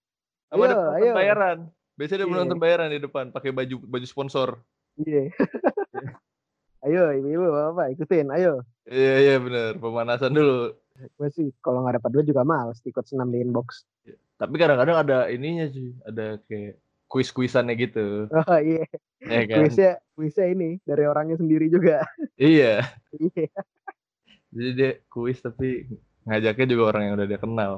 sama 0.47 0.63
ada 0.65 0.75
Ayo, 0.95 1.03
ayo. 1.03 1.13
bayaran 1.13 1.57
biasanya 1.93 2.17
ada 2.17 2.25
Iya. 2.25 2.33
penonton 2.33 2.59
bayaran 2.59 2.89
di 2.89 2.99
depan 2.99 3.25
pakai 3.29 3.51
baju 3.51 3.75
baju 3.83 4.05
sponsor 4.05 4.49
Iya. 4.95 5.29
ayo, 6.79 7.01
ibu-ibu, 7.13 7.45
bapak 7.45 7.87
ikutin, 7.93 8.31
ayo. 8.31 8.63
iya 8.85 9.15
iya 9.19 9.35
bener 9.37 9.75
pemanasan 9.75 10.31
dulu 10.31 10.73
Gue 11.15 11.29
sih 11.29 11.47
kalau 11.57 11.79
nggak 11.79 11.95
dapat 11.97 12.09
duit 12.11 12.27
juga 12.27 12.43
males 12.43 12.79
ikut 12.81 13.03
senam 13.03 13.27
di 13.27 13.39
inbox. 13.39 13.87
tapi 14.35 14.55
kadang-kadang 14.55 14.97
ada 14.99 15.17
ininya 15.27 15.67
sih 15.67 15.95
ada 16.01 16.39
kayak 16.45 16.75
kuis-kuisannya 17.07 17.75
gitu 17.75 18.27
Oh 18.29 18.57
iya, 18.57 18.83
ya 19.19 19.41
kan 19.45 19.63
kuisnya, 19.63 19.91
kuisnya 20.13 20.45
ini 20.47 20.79
dari 20.81 21.03
orangnya 21.03 21.35
sendiri 21.35 21.67
juga. 21.67 22.03
iya 22.35 22.83
Iya. 23.15 23.47
Jadi 24.49 24.69
dia 24.73 24.91
kuis 25.07 25.39
tapi 25.39 25.87
ngajaknya 26.27 26.65
juga 26.67 26.83
orang 26.95 27.03
yang 27.07 27.13
udah 27.19 27.27
dia 27.27 27.39
kenal. 27.39 27.73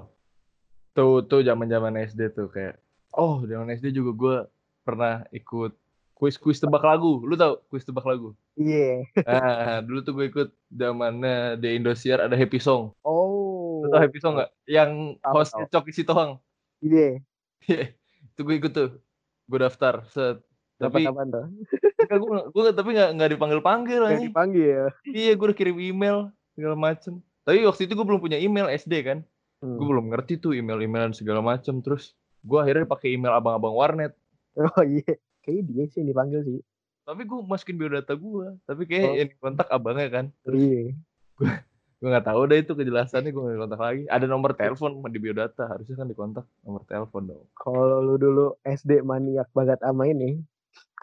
Tuh 0.96 1.24
tuh 1.24 1.42
zaman-zaman 1.46 1.96
SD 2.06 2.36
tuh 2.36 2.48
kayak 2.52 2.80
oh, 3.16 3.44
zaman 3.44 3.72
SD 3.76 3.96
juga 3.96 4.12
gue 4.16 4.38
pernah 4.82 5.24
ikut 5.36 5.76
kuis-kuis 6.22 6.62
tebak 6.62 6.86
lagu. 6.86 7.26
Lu 7.26 7.34
tau 7.34 7.58
kuis 7.74 7.82
tebak 7.82 8.06
lagu? 8.06 8.38
Iya. 8.54 9.10
Nah, 9.26 9.82
dulu 9.82 10.00
tuh 10.06 10.14
gue 10.14 10.26
ikut 10.30 10.50
zamannya 10.70 11.58
di 11.58 11.82
Indosiar 11.82 12.22
ada 12.22 12.38
Happy 12.38 12.62
Song. 12.62 12.94
Oh. 13.02 13.82
Lu 13.82 13.90
tau 13.90 14.02
Happy 14.06 14.22
Song 14.22 14.38
gak? 14.38 14.54
Yang 14.70 15.18
hostnya 15.26 15.66
Coki 15.66 15.90
Sitohang. 15.90 16.38
Iya. 16.78 17.26
itu 18.30 18.40
gue 18.46 18.56
ikut 18.62 18.70
tuh. 18.70 19.02
Gue 19.50 19.60
daftar. 19.66 20.06
Set. 20.14 20.46
Tapi 20.78 21.06
gue, 22.18 22.38
gue 22.50 22.64
tapi 22.74 22.90
nggak 22.98 23.10
nggak 23.18 23.30
dipanggil-panggil 23.38 24.02
Yang 24.02 24.14
anjing. 24.14 24.30
dipanggil. 24.34 24.82
Iya, 25.06 25.32
gue 25.38 25.46
udah 25.46 25.58
kirim 25.58 25.78
email 25.78 26.18
segala 26.54 26.78
macem. 26.78 27.22
Tapi 27.42 27.64
waktu 27.64 27.82
itu 27.84 27.94
gue 27.94 28.06
belum 28.06 28.20
punya 28.20 28.38
email 28.38 28.70
SD 28.70 28.94
kan. 29.02 29.20
Hmm. 29.58 29.78
gue 29.78 29.86
belum 29.86 30.10
ngerti 30.10 30.38
tuh 30.38 30.58
email-emailan 30.58 31.14
segala 31.14 31.38
macem 31.38 31.80
terus 31.80 32.18
gue 32.42 32.58
akhirnya 32.58 32.82
pakai 32.84 33.14
email 33.14 33.30
abang-abang 33.32 33.70
warnet 33.72 34.18
Oh 34.58 34.82
iya. 34.82 35.06
Kayaknya 35.40 35.62
dia 35.64 35.84
sih 35.88 35.98
yang 36.02 36.10
dipanggil 36.10 36.42
sih. 36.42 36.60
tapi 37.02 37.22
gue 37.24 37.38
masukin 37.42 37.78
biodata 37.78 38.14
gue 38.14 38.58
tapi 38.64 38.86
kayak 38.86 39.06
Oh. 39.06 39.14
yang 39.16 39.30
kontak 39.38 39.70
abangnya 39.70 40.10
kan 40.10 40.26
Iya. 40.48 40.98
gue 41.94 42.08
nggak 42.10 42.26
tahu 42.26 42.42
deh 42.48 42.58
itu 42.60 42.74
kejelasannya 42.74 43.30
gue 43.30 43.42
nggak 43.44 43.62
kontak 43.62 43.82
lagi 43.84 44.04
ada 44.08 44.26
nomor 44.26 44.58
telepon 44.58 44.98
di 45.06 45.20
biodata 45.20 45.70
harusnya 45.70 45.94
kan 45.94 46.08
dikontak 46.10 46.46
nomor 46.62 46.82
telepon 46.84 47.24
dong 47.28 47.46
Kalau 47.54 48.02
lu 48.02 48.18
dulu 48.18 48.58
SD 48.64 49.02
maniak 49.02 49.46
banget 49.52 49.78
sama 49.78 50.06
ini, 50.06 50.42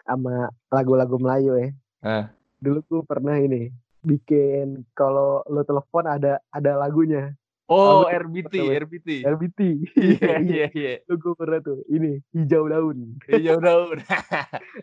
sama 0.03 0.51
lagu-lagu 0.67 1.15
Melayu 1.15 1.55
ya. 1.55 1.69
Nah. 2.01 2.25
Dulu 2.59 2.79
gue 2.81 3.01
pernah 3.05 3.39
ini 3.39 3.71
bikin 4.01 4.65
kalau 4.91 5.43
lu 5.45 5.61
telepon 5.61 6.05
ada 6.05 6.39
ada 6.47 6.71
lagunya 6.75 7.35
oh 7.65 8.01
tuh, 8.01 8.15
RBT 8.17 8.53
betul. 8.55 8.67
RBT 8.79 9.09
LBT. 9.23 9.59
iya 9.95 10.33
iya 10.39 10.67
iya 10.71 10.93
Lu 11.05 11.15
gue 11.15 11.33
pernah 11.33 11.59
tuh 11.59 11.83
ini 11.85 12.17
hijau 12.31 12.65
daun. 12.65 13.19
iya 13.27 13.53
udah 13.53 13.73
udah 13.89 14.17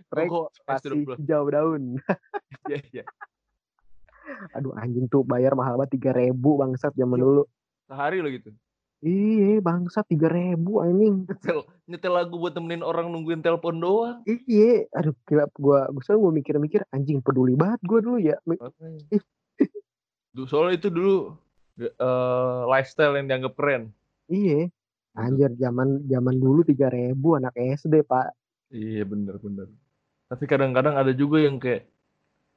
Track 0.07 0.29
kok 0.29 0.47
Pasti 0.63 0.89
S20 0.95 1.19
hijau 1.19 1.45
daun. 1.47 1.83
iya 2.71 2.79
iya 2.93 3.05
Aduh 4.53 4.75
anjing 4.75 5.07
tuh 5.07 5.23
bayar 5.23 5.55
mahal 5.55 5.77
banget 5.77 5.97
tiga 5.97 6.11
ribu 6.13 6.57
bangsat 6.57 6.93
zaman 6.93 7.17
Iya. 7.17 7.25
dulu. 7.25 7.43
sehari 7.87 8.19
lo 8.19 8.29
gitu 8.29 8.51
Iya 9.07 9.63
bangsat 9.63 10.11
tiga 10.11 10.27
ribu 10.27 10.83
anjing. 10.83 11.31
nyetel 11.31 11.63
nyetel 11.87 12.11
lagu 12.11 12.35
buat 12.43 12.59
temenin 12.59 12.83
orang 12.83 13.07
nungguin 13.15 13.39
telepon 13.39 13.79
doang 13.79 14.19
Iya, 14.27 14.91
aduh 14.91 15.15
gila 15.23 15.47
gua 15.55 15.87
gua 15.95 16.03
selalu 16.03 16.19
gua 16.19 16.33
mikir-mikir 16.43 16.81
anjing 16.91 17.23
peduli 17.23 17.55
banget 17.55 17.79
gua 17.87 18.03
dulu 18.03 18.19
ya. 18.19 18.35
Duh, 20.35 20.47
soalnya 20.51 20.83
itu 20.83 20.89
dulu 20.91 21.39
eh, 21.79 22.61
lifestyle 22.67 23.15
yang 23.15 23.31
dianggap 23.31 23.55
keren. 23.55 23.95
Iya. 24.27 24.75
Anjir 25.15 25.55
zaman 25.55 26.03
zaman 26.11 26.37
dulu 26.43 26.67
tiga 26.67 26.91
ribu 26.91 27.39
anak 27.39 27.55
SD 27.55 28.03
pak. 28.03 28.35
Iya 28.75 29.07
bener 29.07 29.39
bener. 29.39 29.71
Tapi 30.27 30.45
kadang-kadang 30.51 30.99
ada 30.99 31.15
juga 31.15 31.39
yang 31.39 31.63
kayak 31.63 31.87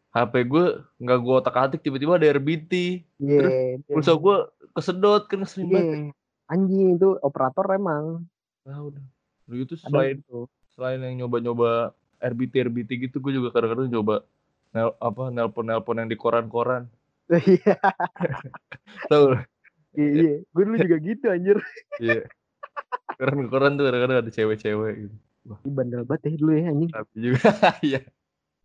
HP 0.09 0.49
gue 0.49 0.65
nggak 0.97 1.19
gue 1.21 1.35
otak 1.37 1.55
atik 1.55 1.85
tiba-tiba 1.85 2.17
ada 2.17 2.33
RBT. 2.41 3.05
Iya. 3.21 3.77
Pulsa 3.85 4.17
gue 4.17 4.37
kesedot 4.73 5.29
kan 5.29 5.45
sering 5.45 5.69
banget. 5.69 6.17
Anjing 6.49 6.97
itu 6.97 7.15
operator 7.21 7.65
emang. 7.71 8.25
Nah, 8.65 8.77
udah. 8.81 9.05
Gitu 9.49 9.77
Ada 9.77 9.83
selain 9.85 10.17
gitu. 10.21 10.49
selain 10.73 10.99
yang 11.01 11.25
nyoba-nyoba 11.25 11.93
RBT 12.19 12.69
RBT 12.69 12.89
gitu 13.09 13.17
gue 13.23 13.33
juga 13.37 13.49
kadang-kadang 13.55 13.89
coba 13.89 14.15
nel, 14.75 14.93
apa 15.01 15.23
nelpon-nelpon 15.33 15.97
yang 16.05 16.09
di 16.09 16.17
koran-koran. 16.17 16.89
Iya, 17.29 17.77
Tahu? 19.05 19.37
iya, 19.93 20.09
iya. 20.17 20.33
Gue 20.49 20.63
dulu 20.65 20.77
juga 20.81 20.97
gitu 20.97 21.25
anjir. 21.29 21.57
Iya. 22.01 22.25
Koran-koran 23.21 23.77
tuh 23.77 23.85
kadang-kadang 23.85 24.17
ada 24.25 24.31
cewek-cewek 24.33 24.93
gitu. 25.05 25.15
Ih, 25.65 25.71
bandel 25.73 26.05
banget 26.09 26.33
ya 26.33 26.37
dulu 26.41 26.51
ya 26.57 26.63
anjing. 26.73 26.89
Tapi 26.89 27.15
juga 27.21 27.39
iya. 27.85 28.01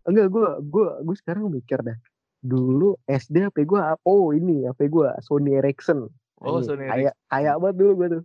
Enggak, 0.08 0.26
gue 0.32 0.48
gue 0.64 0.88
gue 1.04 1.16
sekarang 1.20 1.52
mikir 1.52 1.80
dah. 1.84 1.96
Dulu 2.40 2.96
SD 3.04 3.52
HP 3.52 3.68
gue 3.68 3.80
apa? 3.80 4.00
Oh 4.08 4.32
ini 4.32 4.64
HP 4.64 4.88
gue 4.88 5.08
Sony 5.20 5.60
Ericsson. 5.60 6.08
Oh, 6.36 6.58
Anjing, 6.58 6.66
Sony 6.68 6.84
Kayak 6.86 7.14
kayak 7.26 7.54
banget 7.56 7.76
dulu 7.76 7.92
gue 7.94 8.08
tuh. 8.10 8.22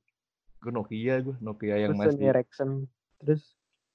Gue 0.60 0.72
Nokia 0.72 1.16
gue, 1.22 1.36
Nokia 1.40 1.76
yang 1.78 1.92
Terus 1.94 2.00
Sony 2.02 2.16
masih 2.16 2.28
Ericsson. 2.28 2.70
Terus 3.20 3.42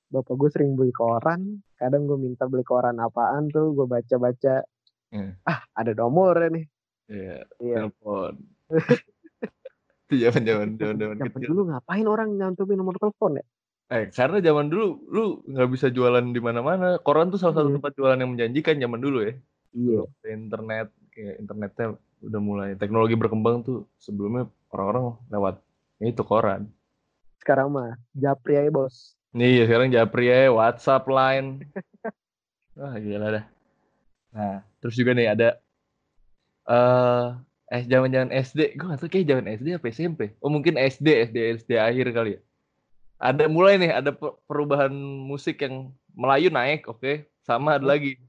bapak 0.09 0.35
gue 0.37 0.51
sering 0.51 0.71
beli 0.75 0.91
koran. 0.91 1.41
Kadang 1.75 2.07
gue 2.07 2.17
minta 2.17 2.45
beli 2.45 2.63
koran 2.63 2.97
apaan 2.97 3.49
tuh. 3.49 3.73
Gue 3.73 3.85
baca-baca. 3.85 4.63
Hmm. 5.11 5.35
Ah 5.43 5.63
ada 5.73 5.93
nomornya 5.93 6.49
nih. 6.53 6.65
Iya, 7.07 7.37
Iya. 7.59 7.77
telepon. 7.85 8.33
Itu 10.05 10.15
zaman-zaman 10.21 10.77
zaman-zaman 10.77 11.17
Zaman 11.17 11.33
kecil. 11.33 11.49
dulu 11.49 11.61
ngapain 11.69 12.07
orang 12.07 12.29
nyantumin 12.35 12.77
nomor 12.77 12.97
telepon 12.97 13.41
ya? 13.41 13.45
Eh, 13.91 14.09
karena 14.09 14.41
zaman 14.41 14.69
dulu 14.69 14.87
lu 15.09 15.25
nggak 15.45 15.69
bisa 15.69 15.87
jualan 15.89 16.25
di 16.25 16.41
mana-mana. 16.41 16.97
Koran 16.99 17.29
tuh 17.29 17.37
salah 17.37 17.61
satu 17.61 17.69
Iya. 17.69 17.77
tempat 17.81 17.93
jualan 17.95 18.19
yang 18.19 18.31
menjanjikan 18.33 18.77
zaman 18.79 19.01
dulu 19.01 19.19
ya. 19.21 19.35
Iya. 19.75 20.01
Ada 20.09 20.29
internet, 20.31 20.87
kayak 21.11 21.35
internetnya 21.39 21.87
udah 22.23 22.41
mulai 22.41 22.71
teknologi 22.79 23.19
berkembang 23.19 23.65
tuh 23.67 23.89
sebelumnya 23.99 24.47
orang-orang 24.71 25.19
lewat 25.33 25.55
ya 25.99 26.07
itu 26.11 26.23
koran. 26.23 26.71
Sekarang 27.41 27.73
mah 27.73 27.99
japri 28.15 28.59
aja 28.59 28.71
bos. 28.71 29.15
Nih 29.35 29.59
ya 29.59 29.65
sekarang 29.67 29.91
Japri 29.91 30.31
ya, 30.31 30.47
WhatsApp, 30.55 31.11
Line. 31.11 31.67
Wah 32.79 32.95
gila 33.03 33.35
dah. 33.35 33.45
Nah, 34.31 34.63
terus 34.79 34.95
juga 34.95 35.11
nih 35.11 35.27
ada 35.35 35.59
eh 36.71 37.27
eh 37.75 37.83
zaman-zaman 37.91 38.31
SD, 38.31 38.79
gue 38.79 38.87
gak 38.87 39.01
tau 39.03 39.11
kayak 39.11 39.27
zaman 39.27 39.47
SD 39.59 39.67
apa 39.75 39.87
SMP. 39.91 40.21
Oh 40.39 40.51
mungkin 40.55 40.79
SD, 40.79 41.07
SD, 41.35 41.39
SD 41.59 41.71
akhir 41.75 42.07
kali 42.15 42.31
ya. 42.39 42.41
Ada 43.19 43.51
mulai 43.51 43.75
nih, 43.81 43.91
ada 43.91 44.11
pe- 44.15 44.37
perubahan 44.47 44.93
musik 45.31 45.59
yang 45.65 45.91
Melayu 46.15 46.55
naik, 46.55 46.87
oke. 46.87 47.27
Sama 47.43 47.75
ada 47.79 47.87
lagi 47.91 48.21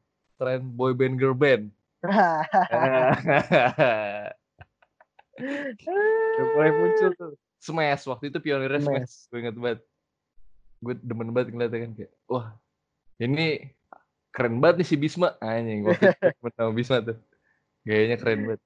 tren 0.42 0.66
boy 0.74 0.98
band 0.98 1.22
girl 1.22 1.38
band. 1.38 1.70
Udah 5.36 6.46
mulai 6.56 6.72
muncul 6.72 7.10
tuh. 7.16 7.34
Smash 7.60 8.06
waktu 8.06 8.30
itu 8.30 8.38
pionirnya 8.40 8.80
Smash. 8.80 8.96
Smash. 9.10 9.16
Gue 9.34 9.40
inget 9.42 9.56
banget. 9.58 9.80
Gue 10.84 10.94
demen 11.02 11.34
banget 11.34 11.50
ngeliatnya 11.56 11.80
kan 11.88 11.92
kayak, 11.98 12.12
wah 12.30 12.48
ini 13.18 13.74
keren 14.36 14.60
banget 14.62 14.84
nih 14.84 14.88
si 14.88 14.96
Bisma. 15.00 15.34
Anjing, 15.42 15.88
waktu 15.88 16.14
itu 16.14 16.50
sama 16.54 16.72
Bisma 16.76 16.98
tuh. 17.02 17.18
Gayanya 17.88 18.18
keren 18.22 18.54
banget. 18.54 18.62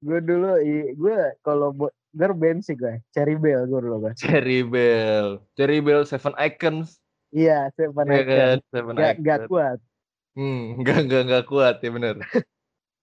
gue 0.00 0.16
dulu 0.24 0.56
gue 0.96 1.18
kalau 1.44 1.76
buat 1.76 1.92
girl 2.16 2.32
band 2.32 2.64
sih 2.64 2.72
gue 2.72 3.04
Cherry 3.12 3.36
Bell 3.36 3.68
gue 3.68 3.84
dulu 3.84 4.08
gue 4.08 4.12
Cherry 4.16 4.64
Bell. 4.64 5.44
Cherry 5.52 5.84
Bell, 5.84 6.08
Seven 6.08 6.32
Icons. 6.40 6.96
iya 7.36 7.68
Seven 7.76 8.08
Ya 8.08 8.24
Icons 8.24 8.32
kan? 8.32 8.58
Seven 8.72 8.94
gak, 8.96 9.20
Icons. 9.20 9.26
gak 9.28 9.40
kuat 9.52 9.78
Hmm, 10.32 10.80
enggak, 10.80 11.04
enggak, 11.04 11.22
enggak 11.28 11.44
kuat 11.52 11.76
ya 11.84 11.90
bener. 11.92 12.16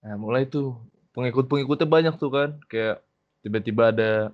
Nah, 0.08 0.16
mulai 0.16 0.48
tuh 0.48 0.72
pengikut-pengikutnya 1.12 1.84
banyak 1.84 2.14
tuh 2.16 2.32
kan. 2.32 2.56
Kayak 2.64 3.04
tiba-tiba 3.44 3.92
ada 3.92 4.32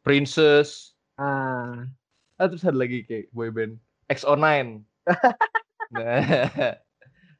Princess. 0.00 0.96
ah 1.20 1.84
Ah, 2.40 2.48
terus 2.48 2.64
ada 2.64 2.80
lagi 2.80 3.04
kayak 3.04 3.28
boyband 3.36 3.76
XO9. 4.08 4.80
nah, 5.94 6.24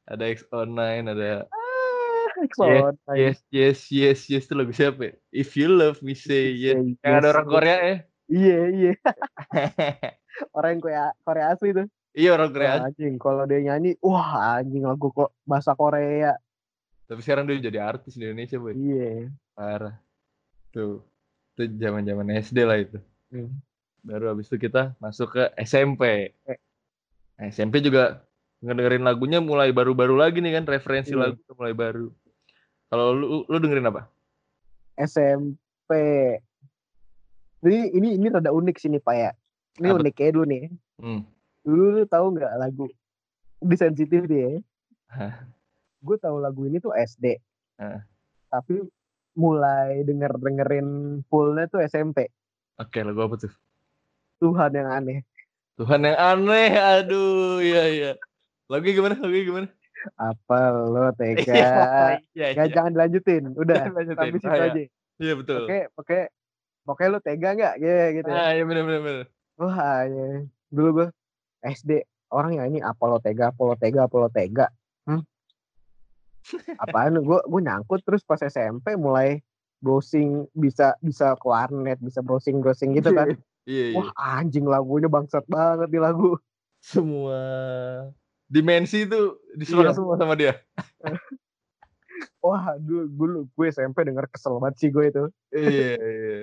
ada 0.05 0.23
XO9, 0.29 0.77
ada 1.09 1.49
Exxon 2.33 2.93
Yes, 3.17 3.41
yes, 3.49 3.89
yes, 3.89 4.19
yes. 4.29 4.45
Itu 4.45 4.53
lagu 4.53 4.69
siapa 4.69 5.09
ya? 5.09 5.13
If 5.33 5.57
you 5.57 5.73
love 5.73 6.05
me, 6.05 6.13
say 6.13 6.53
yes. 6.53 6.77
Yang 7.01 7.13
ada 7.19 7.27
orang 7.33 7.47
Korea 7.49 7.77
ya? 7.81 7.97
iya 8.31 8.59
iya 8.71 8.93
orang 10.57 10.79
Korea 10.79 11.11
Korea 11.27 11.45
asli 11.51 11.75
tuh 11.75 11.87
iya, 12.15 12.33
orang 12.37 12.49
Korea. 12.53 12.69
Wah, 12.79 12.87
anjing 12.89 13.15
kalau 13.19 13.43
dia 13.49 13.59
nyanyi 13.61 13.97
wah 13.99 14.61
anjing 14.61 14.85
lagu 14.85 15.09
kok 15.11 15.33
bahasa 15.43 15.75
Korea 15.75 16.37
Tapi 17.13 17.21
sekarang 17.21 17.45
dia 17.45 17.61
jadi 17.61 17.79
artis 17.79 18.17
di 18.17 18.25
Indonesia, 18.25 18.57
boy. 18.57 18.73
iya 18.73 19.29
Parah. 19.53 19.93
Tuh. 20.73 21.05
Itu 21.53 21.69
zaman-zaman 21.77 22.25
SD 22.33 22.57
lah 22.65 22.81
itu. 22.81 22.97
Hmm. 23.29 23.53
Baru 24.01 24.33
habis 24.33 24.49
itu 24.49 24.57
kita 24.57 24.97
masuk 24.97 25.37
ke 25.37 25.43
SMP. 25.61 26.33
Eh. 26.49 26.57
Nah, 27.37 27.45
SMP 27.47 27.79
juga 27.79 28.25
ngedengerin 28.59 29.05
lagunya 29.05 29.37
mulai 29.37 29.69
baru-baru 29.69 30.17
lagi 30.17 30.41
nih 30.41 30.57
kan, 30.57 30.65
referensi 30.65 31.13
Iya. 31.13 31.29
lagu 31.29 31.37
mulai 31.53 31.71
baru. 31.71 32.09
Kalau 32.89 33.13
lu 33.13 33.45
lu 33.45 33.57
dengerin 33.61 33.85
apa? 33.85 34.09
SMP 34.97 35.91
ini 37.63 37.79
ini 37.91 38.07
ini 38.17 38.27
rada 38.29 38.49
unik 38.49 38.75
sih 38.75 38.89
nih 38.89 39.01
pak 39.01 39.15
ya 39.15 39.31
ini 39.79 39.87
Apa? 39.89 39.97
unik 40.01 40.13
kayak 40.13 40.31
dulu 40.35 40.45
nih 40.45 40.63
Hmm. 41.01 41.21
dulu 41.65 41.83
lu 41.97 42.03
tahu 42.05 42.37
nggak 42.37 42.53
lagu 42.55 42.85
di 43.57 43.75
sensitif 43.75 44.29
dia 44.29 44.61
Hah. 45.09 45.45
Gue 46.03 46.17
tahu 46.17 46.37
lagu 46.37 46.61
ini 46.63 46.77
tuh 46.77 46.91
SD 46.91 47.39
Hah. 47.79 48.03
tapi 48.49 48.83
mulai 49.33 50.03
denger 50.03 50.35
dengerin 50.35 50.87
fullnya 51.25 51.65
tuh 51.65 51.81
SMP 51.81 52.27
Oke, 52.75 52.99
lagu 52.99 53.21
apa 53.21 53.37
tuh? 53.37 53.53
Tuhan 54.37 54.73
yang 54.73 54.89
aneh 54.91 55.21
Tuhan 55.73 56.01
yang 56.01 56.13
aneh, 56.15 56.69
aduh, 56.73 57.57
iya 57.57 57.83
iya. 57.87 58.11
Lagunya 58.65 58.93
gimana? 58.93 59.15
Lagunya 59.15 59.41
gimana? 59.43 59.67
apa 60.19 60.57
lo 60.83 61.15
tega 61.15 62.19
iya, 62.35 62.51
Gak 62.51 62.75
jangan 62.75 62.91
dilanjutin 62.91 63.55
udah 63.55 63.87
Lanjutin. 63.87 64.17
sampai 64.19 64.35
situ 64.35 64.49
Ah, 64.49 64.57
iya. 64.57 64.67
aja 64.67 64.81
Iya 65.15 65.33
betul. 65.33 65.61
oke 65.63 65.79
oke 65.95 66.19
oke 66.85 67.03
lo 67.07 67.19
tega 67.19 67.49
nggak 67.53 67.73
ya 67.79 67.97
gitu 68.11 68.27
ya. 68.27 68.35
Ah, 68.35 68.51
iya 68.51 68.63
benar 68.67 68.83
benar 68.83 69.01
benar. 69.01 69.25
wah 69.55 70.03
ya. 70.03 70.27
dulu 70.67 70.89
gue 70.93 71.07
SD 71.63 71.91
orang 72.29 72.51
yang 72.53 72.65
ini 72.67 72.79
apa 72.81 72.99
lo 72.99 73.17
tega 73.17 73.49
apa 73.49 73.61
lo 73.63 73.75
tega 73.79 73.99
apa 74.03 74.15
lo 74.17 74.27
tega 74.27 74.65
hmm? 75.07 75.21
Apaan 76.79 77.19
gue 77.19 77.39
gue 77.39 77.61
nyangkut 77.63 78.03
terus 78.03 78.21
pas 78.23 78.39
SMP 78.39 78.95
mulai 78.95 79.39
browsing 79.79 80.47
bisa 80.55 80.95
bisa 80.99 81.35
ke 81.35 81.45
warnet 81.47 81.99
bisa 81.99 82.23
browsing 82.23 82.59
browsing 82.63 82.95
gitu 82.95 83.11
kan 83.11 83.33
Iya, 83.63 83.85
iya. 83.89 83.95
wah 83.95 84.11
anjing 84.19 84.67
lagunya 84.67 85.07
bangsat 85.07 85.47
banget 85.47 85.87
di 85.87 85.95
lagu 85.95 86.35
Semua 86.83 87.39
dimensi 88.43 89.07
itu 89.07 89.39
diserang 89.55 89.89
Iya. 89.89 89.95
semua 89.95 90.15
sama 90.19 90.35
dia. 90.35 90.59
wah 92.43 92.75
dulu 92.75 93.07
dulu 93.07 93.39
gue 93.55 93.67
SMP 93.71 94.03
denger 94.03 94.27
kesel 94.27 94.59
banget 94.59 94.75
sih 94.83 94.89
gue 94.91 95.05
itu 95.07 95.23
iya, 95.55 95.95
iya. 95.95 96.35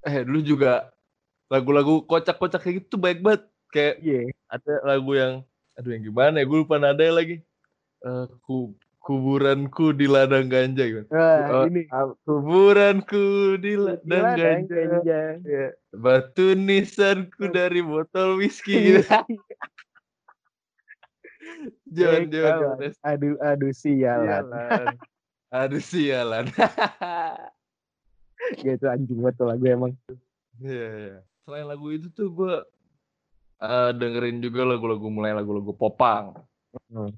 Eh, 0.00 0.22
dulu 0.24 0.40
juga 0.40 0.94
lagu-lagu 1.50 2.06
kocak-kocak 2.06 2.62
kayak 2.62 2.86
gitu 2.86 2.96
baik 2.96 3.20
banget. 3.20 3.42
Kayak 3.74 3.94
iya 4.00 4.20
ada 4.48 4.74
lagu 4.86 5.12
yang 5.12 5.42
aduh 5.76 5.90
yang 5.92 6.04
gimana 6.06 6.40
ya? 6.40 6.46
Gue 6.46 6.58
lupa 6.62 6.78
nada 6.78 7.04
lagi. 7.10 7.42
Eh, 8.00 8.26
ku 8.46 8.72
kuburanku 9.00 9.96
di 9.96 10.04
ladang 10.04 10.46
ganja 10.46 10.84
gitu. 10.84 11.08
Wah, 11.08 11.48
Oh, 11.50 11.64
ini 11.66 11.88
ah, 11.88 12.12
Kuburanku 12.22 13.56
di 13.58 13.72
ladang 13.74 14.04
Gila, 14.04 14.36
Dang, 14.36 14.60
ganja. 14.68 14.76
ganja. 14.76 15.20
Iya. 15.42 15.66
Batu 15.90 16.52
nisanku 16.52 17.48
dari 17.48 17.80
botol 17.80 18.38
whisky 18.38 19.00
gitu. 19.00 19.08
Jangan, 21.90 22.22
Eh, 22.22 22.28
jangan, 22.30 22.52
jangan. 22.62 22.92
aduh 23.02 23.34
aduh 23.42 23.72
sialan 23.72 24.44
Sialan. 24.46 24.86
Aduh 25.50 25.82
sialan. 25.82 26.44
gitu 28.62 28.84
anjing 28.86 29.18
banget 29.20 29.34
tuh 29.36 29.46
lagu 29.48 29.64
emang 29.66 29.92
Iya, 30.60 30.88
iya. 30.94 31.16
Selain 31.42 31.66
lagu 31.66 31.90
itu 31.90 32.06
tuh 32.12 32.28
gue 32.30 32.54
eh, 33.58 33.90
dengerin 33.96 34.38
juga 34.38 34.62
lagu-lagu 34.62 35.08
mulai 35.08 35.32
lagu-lagu 35.32 35.72
popang. 35.72 36.36
Hmm. 36.92 37.10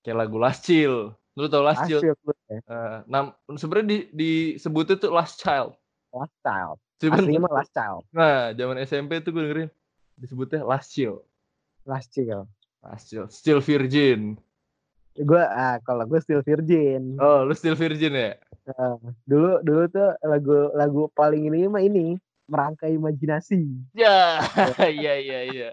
Kayak 0.00 0.18
lagu 0.24 0.36
Last 0.38 0.64
Chill. 0.64 1.12
Lu 1.34 1.46
tau 1.46 1.62
Last? 1.62 1.82
Asyik 1.84 2.14
lu 2.22 2.32
ya 2.46 2.58
Eh, 2.62 2.96
nam 3.06 3.34
sebenarnya 3.50 3.86
di 3.90 3.98
disebutnya 4.12 4.94
tuh 4.96 5.10
Last 5.10 5.38
Child. 5.38 5.74
last 6.14 6.30
child 6.40 6.78
Cuman 7.02 7.18
aslinya 7.18 7.40
mah 7.42 7.52
last 7.58 7.72
child 7.74 8.06
nah, 8.10 8.54
zaman 8.54 8.78
SMP 8.80 9.18
tuh 9.18 9.34
gue 9.34 9.42
dengerin 9.42 9.70
disebutnya 10.14 10.62
Last 10.62 10.94
Chill. 10.94 11.18
last 11.82 12.14
child 12.14 12.46
Last 12.78 13.10
Chill. 13.10 13.26
Still 13.26 13.58
Virgin. 13.58 14.38
gue 15.14 15.42
ah 15.42 15.82
kalau 15.82 16.06
gue 16.06 16.18
still 16.18 16.38
virgin 16.40 17.18
Oh, 17.18 17.42
lu 17.42 17.54
Still 17.54 17.74
Virgin 17.74 18.14
ya? 18.14 18.34
Nah, 18.66 18.94
dulu 19.26 19.58
dulu 19.60 19.82
tuh 19.86 20.14
lagu 20.22 20.70
lagu 20.72 21.02
paling 21.12 21.46
ini 21.46 21.66
mah 21.66 21.78
ini 21.78 22.14
merangkai 22.46 22.94
imajinasi 22.94 23.62
Ya, 23.90 24.38
iya 24.86 25.18
iya 25.18 25.40
iya. 25.46 25.70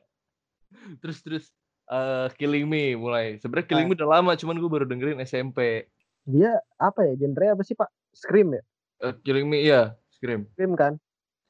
Terus 1.02 1.22
terus 1.22 1.46
eh 1.92 2.28
Killing 2.34 2.66
Me 2.66 2.96
mulai. 2.96 3.36
Sebenarnya 3.38 3.68
Killing 3.68 3.86
Me 3.86 3.94
udah 3.94 4.10
lama, 4.10 4.32
cuman 4.34 4.56
gue 4.56 4.70
baru 4.70 4.86
dengerin 4.86 5.20
SMP. 5.22 5.86
dia 6.22 6.54
apa 6.78 7.02
ya 7.04 7.18
genre 7.18 7.46
apa 7.50 7.62
sih 7.62 7.74
pak 7.74 7.90
scream 8.12 8.54
ya 8.54 8.62
Eh, 9.00 9.14
Killing 9.20 9.44
Me 9.44 9.58
iya, 9.60 9.98
Scream. 10.12 10.46
scream 10.48 10.74
kan 10.74 10.94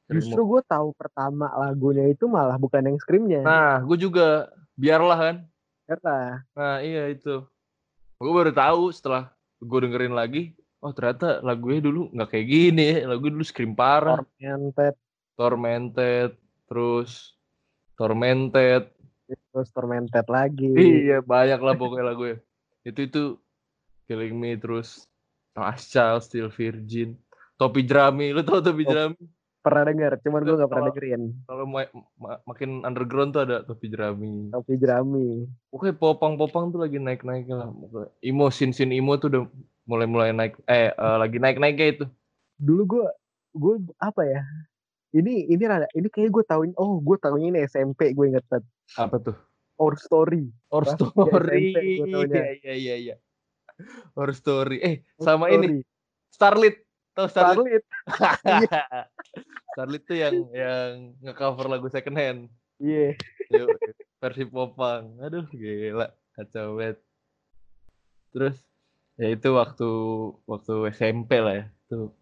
Scream. 0.02 0.16
justru 0.16 0.40
gue 0.42 0.60
tahu 0.64 0.90
pertama 0.92 1.46
lagunya 1.52 2.08
itu 2.08 2.24
malah 2.24 2.56
bukan 2.56 2.80
yang 2.82 2.96
screamnya 2.96 3.40
Nah, 3.40 3.80
gue 3.82 3.98
juga 3.98 4.48
biarlah 4.74 5.18
kan. 5.20 5.36
karena 5.84 6.40
Nah, 6.52 6.80
iya 6.80 7.06
itu. 7.06 7.44
Gue 8.16 8.32
baru 8.32 8.48
tahu 8.50 8.88
setelah 8.90 9.28
gue 9.58 9.78
dengerin 9.82 10.10
lagi 10.10 10.56
oh 10.80 10.90
ternyata 10.90 11.38
lagunya 11.38 11.78
dulu 11.80 12.08
nggak 12.10 12.28
kayak 12.28 12.46
gini 12.48 12.84
ya. 12.96 13.06
Lagu 13.06 13.28
dulu 13.28 13.44
scream 13.44 13.76
parah. 13.76 14.24
Tormented, 14.40 14.94
Tormented, 15.36 16.30
terus 16.64 17.36
Tormented. 17.92 18.88
Terus 19.34 19.68
Tormented 19.70 20.26
lagi. 20.28 20.70
Iya, 20.72 21.20
banyak 21.22 21.60
lah 21.60 21.74
pokoknya 21.76 22.04
lagunya. 22.04 22.36
Itu 22.82 23.00
itu 23.06 23.22
Killing 24.06 24.34
Me 24.34 24.58
terus 24.58 25.06
Last 25.52 25.92
Child, 25.92 26.24
Still 26.24 26.48
Virgin, 26.48 27.16
Topi 27.56 27.84
Jerami. 27.84 28.32
Lu 28.32 28.42
tau 28.42 28.64
Topi 28.64 28.84
Oh. 28.84 28.90
Jerami? 28.92 29.20
Pernah 29.62 29.94
denger, 29.94 30.12
cuman 30.26 30.42
gue 30.42 30.58
gak 30.58 30.70
pernah 30.74 30.90
dengerin. 30.90 31.22
Kalau 31.46 31.64
ma- 31.70 31.94
ma- 32.18 32.42
makin 32.50 32.82
underground 32.82 33.30
tuh 33.30 33.46
ada 33.46 33.62
Topi 33.62 33.86
Jerami. 33.94 34.50
Topi 34.50 34.74
jerami. 34.74 35.46
Pokoknya 35.70 35.94
popang-popang 35.94 36.74
tuh 36.74 36.82
lagi 36.82 36.98
naik-naiknya 36.98 37.62
lah. 37.62 37.68
Pokoknya 37.70 38.10
Imo, 38.26 38.50
sin-sin 38.50 38.90
imo 38.90 39.14
tuh 39.22 39.30
udah 39.30 39.42
mulai-mulai 39.86 40.34
naik. 40.34 40.58
Eh, 40.66 40.90
eh, 40.90 41.16
lagi 41.16 41.38
naik-naiknya 41.38 41.86
itu. 41.94 42.04
Dulu 42.58 42.82
gue, 42.90 43.06
gue 43.54 43.74
apa 44.02 44.26
ya? 44.26 44.42
Ini 45.14 45.46
ini 45.54 45.62
rada, 45.68 45.86
ini 45.94 46.10
kayak 46.10 46.32
gue 46.32 46.42
tahu 46.42 46.72
oh 46.80 46.98
gue 46.98 47.16
tahunya 47.20 47.48
ini 47.54 47.60
SMP 47.62 48.16
gue 48.18 48.34
inget 48.34 48.42
banget. 48.50 48.66
Apa 48.98 49.16
tuh? 49.20 49.36
Our 49.80 49.96
Story. 49.98 50.52
Or 50.68 50.84
Story. 50.84 51.72
Iya, 51.74 52.60
iya, 52.60 52.74
iya, 52.76 52.94
iya. 52.96 53.16
Or 54.14 54.30
Story. 54.36 54.78
Eh, 54.84 54.96
sama 55.18 55.48
Our 55.48 55.56
ini. 55.58 55.66
Story. 55.66 55.80
Starlit. 56.32 56.76
Tau 57.12 57.28
Starlit? 57.28 57.84
Starlit. 58.08 58.70
Starlit 59.72 60.02
tuh 60.08 60.16
yang 60.16 60.36
yang 60.52 61.16
nge-cover 61.20 61.66
lagu 61.68 61.88
second 61.88 62.16
hand. 62.16 62.40
Iya. 62.80 63.16
Yuk, 63.52 63.68
versi 64.20 64.44
popang. 64.48 65.16
Aduh, 65.20 65.44
gila. 65.52 66.08
Kacau 66.36 66.80
banget. 66.80 66.98
Terus 68.32 68.56
ya 69.20 69.28
itu 69.28 69.48
waktu 69.52 69.90
waktu 70.48 70.74
SMP 70.96 71.36
lah 71.40 71.54
ya. 71.60 71.64
Itu 71.88 72.12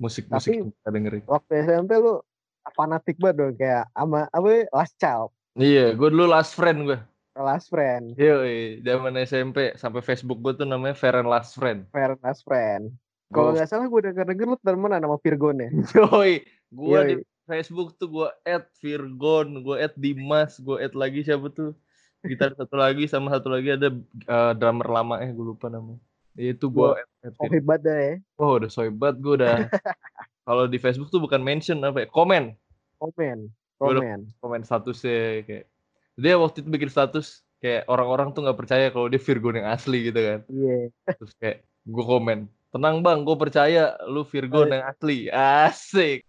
musik-musik 0.00 0.72
kita 0.72 0.88
dengerin. 0.88 1.22
Waktu 1.28 1.52
SMP 1.62 1.92
lu 2.00 2.24
fanatik 2.72 3.18
banget 3.20 3.36
dong 3.36 3.54
kayak 3.58 3.84
ama 3.92 4.26
apa 4.32 4.48
ya, 4.48 4.62
Last 4.72 4.94
Child, 4.96 5.30
Iya, 5.52 5.92
gue 5.92 6.08
dulu 6.08 6.24
last 6.28 6.56
friend 6.56 6.88
gue. 6.88 7.00
Last 7.32 7.72
Friend, 7.72 8.12
Yoi, 8.20 8.84
zaman 8.84 9.16
SMP 9.24 9.72
sampai 9.80 10.04
Facebook 10.04 10.44
gue 10.44 10.52
tuh 10.52 10.68
namanya 10.68 10.92
Fair 10.92 11.16
and 11.16 11.32
Last 11.32 11.56
Friend. 11.56 11.88
Fair 11.88 12.12
Last 12.20 12.44
Friend. 12.44 12.92
Kalau 13.32 13.56
nggak 13.56 13.72
salah 13.72 13.88
gue 13.88 14.00
denger 14.04 14.28
denger 14.28 14.46
lu 14.52 14.56
temenan 14.60 15.00
sama 15.00 15.16
Virgon 15.16 15.56
ya. 15.64 15.70
Yoi, 16.12 16.44
gue 16.68 16.98
di 17.08 17.14
Facebook 17.48 17.96
tuh 17.96 18.08
gue 18.12 18.28
add 18.44 18.68
Virgon, 18.76 19.64
gue 19.64 19.76
add 19.80 19.96
Dimas, 19.96 20.60
gue 20.60 20.76
add 20.76 20.92
lagi 20.92 21.24
siapa 21.24 21.48
tuh? 21.48 21.72
Gitar 22.20 22.52
satu 22.52 22.76
lagi 22.76 23.08
sama 23.08 23.32
satu 23.32 23.48
lagi 23.48 23.80
ada 23.80 23.88
eh, 24.28 24.52
drummer 24.60 24.88
lama 24.92 25.24
eh 25.24 25.32
gue 25.32 25.56
lupa 25.56 25.72
namanya. 25.72 26.04
Itu 26.36 26.68
gue 26.68 27.00
add 27.00 27.32
Oh 27.40 27.48
hebat 27.48 27.80
dah 27.80 27.96
ya. 27.96 28.14
Oh 28.36 28.60
udah 28.60 28.68
sobat 28.68 29.16
gue 29.16 29.40
udah. 29.40 29.72
Kalau 30.46 30.68
di 30.68 30.76
Facebook 30.76 31.08
tuh 31.08 31.22
bukan 31.24 31.40
mention 31.40 31.80
apa 31.80 32.04
ya, 32.04 32.08
komen, 32.12 32.52
Komen, 33.00 33.48
Udah- 33.90 34.02
komen. 34.04 34.20
komen 34.38 34.60
statusnya 34.62 35.42
kayak. 35.46 35.64
Dia 36.12 36.36
waktu 36.36 36.60
itu 36.60 36.68
bikin 36.68 36.92
status 36.92 37.40
kayak 37.62 37.86
orang-orang 37.88 38.34
tuh 38.36 38.42
nggak 38.44 38.58
percaya 38.58 38.86
kalau 38.92 39.06
dia 39.08 39.22
Virgon 39.22 39.58
yang 39.62 39.68
asli 39.70 39.98
gitu 40.10 40.20
kan. 40.20 40.40
Iya. 40.50 40.78
Terus 41.16 41.32
kayak 41.38 41.58
gue 41.82 42.04
komen, 42.04 42.38
tenang 42.70 42.96
bang, 43.02 43.18
gue 43.22 43.36
percaya 43.38 43.96
lu 44.06 44.22
Virgon 44.26 44.70
yang 44.70 44.84
asli, 44.86 45.30
asik. 45.32 46.26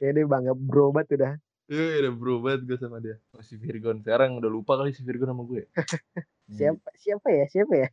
Kayak 0.00 0.12
dia 0.16 0.24
bangga 0.24 0.52
bro 0.56 0.90
banget 0.94 1.20
udah. 1.20 1.32
Iya 1.70 2.02
udah 2.02 2.12
bro 2.16 2.34
banget 2.42 2.60
gue 2.66 2.78
sama 2.82 2.98
dia. 2.98 3.16
Oh, 3.30 3.42
si 3.44 3.54
Virgon 3.54 4.02
sekarang 4.02 4.42
udah 4.42 4.50
lupa 4.50 4.74
kali 4.74 4.90
si 4.90 5.06
Virgon 5.06 5.30
sama 5.30 5.44
gue. 5.46 5.68
Siapa 6.58 6.90
siapa 6.98 7.28
ya? 7.30 7.44
Siapa 7.46 7.74
ya? 7.78 7.88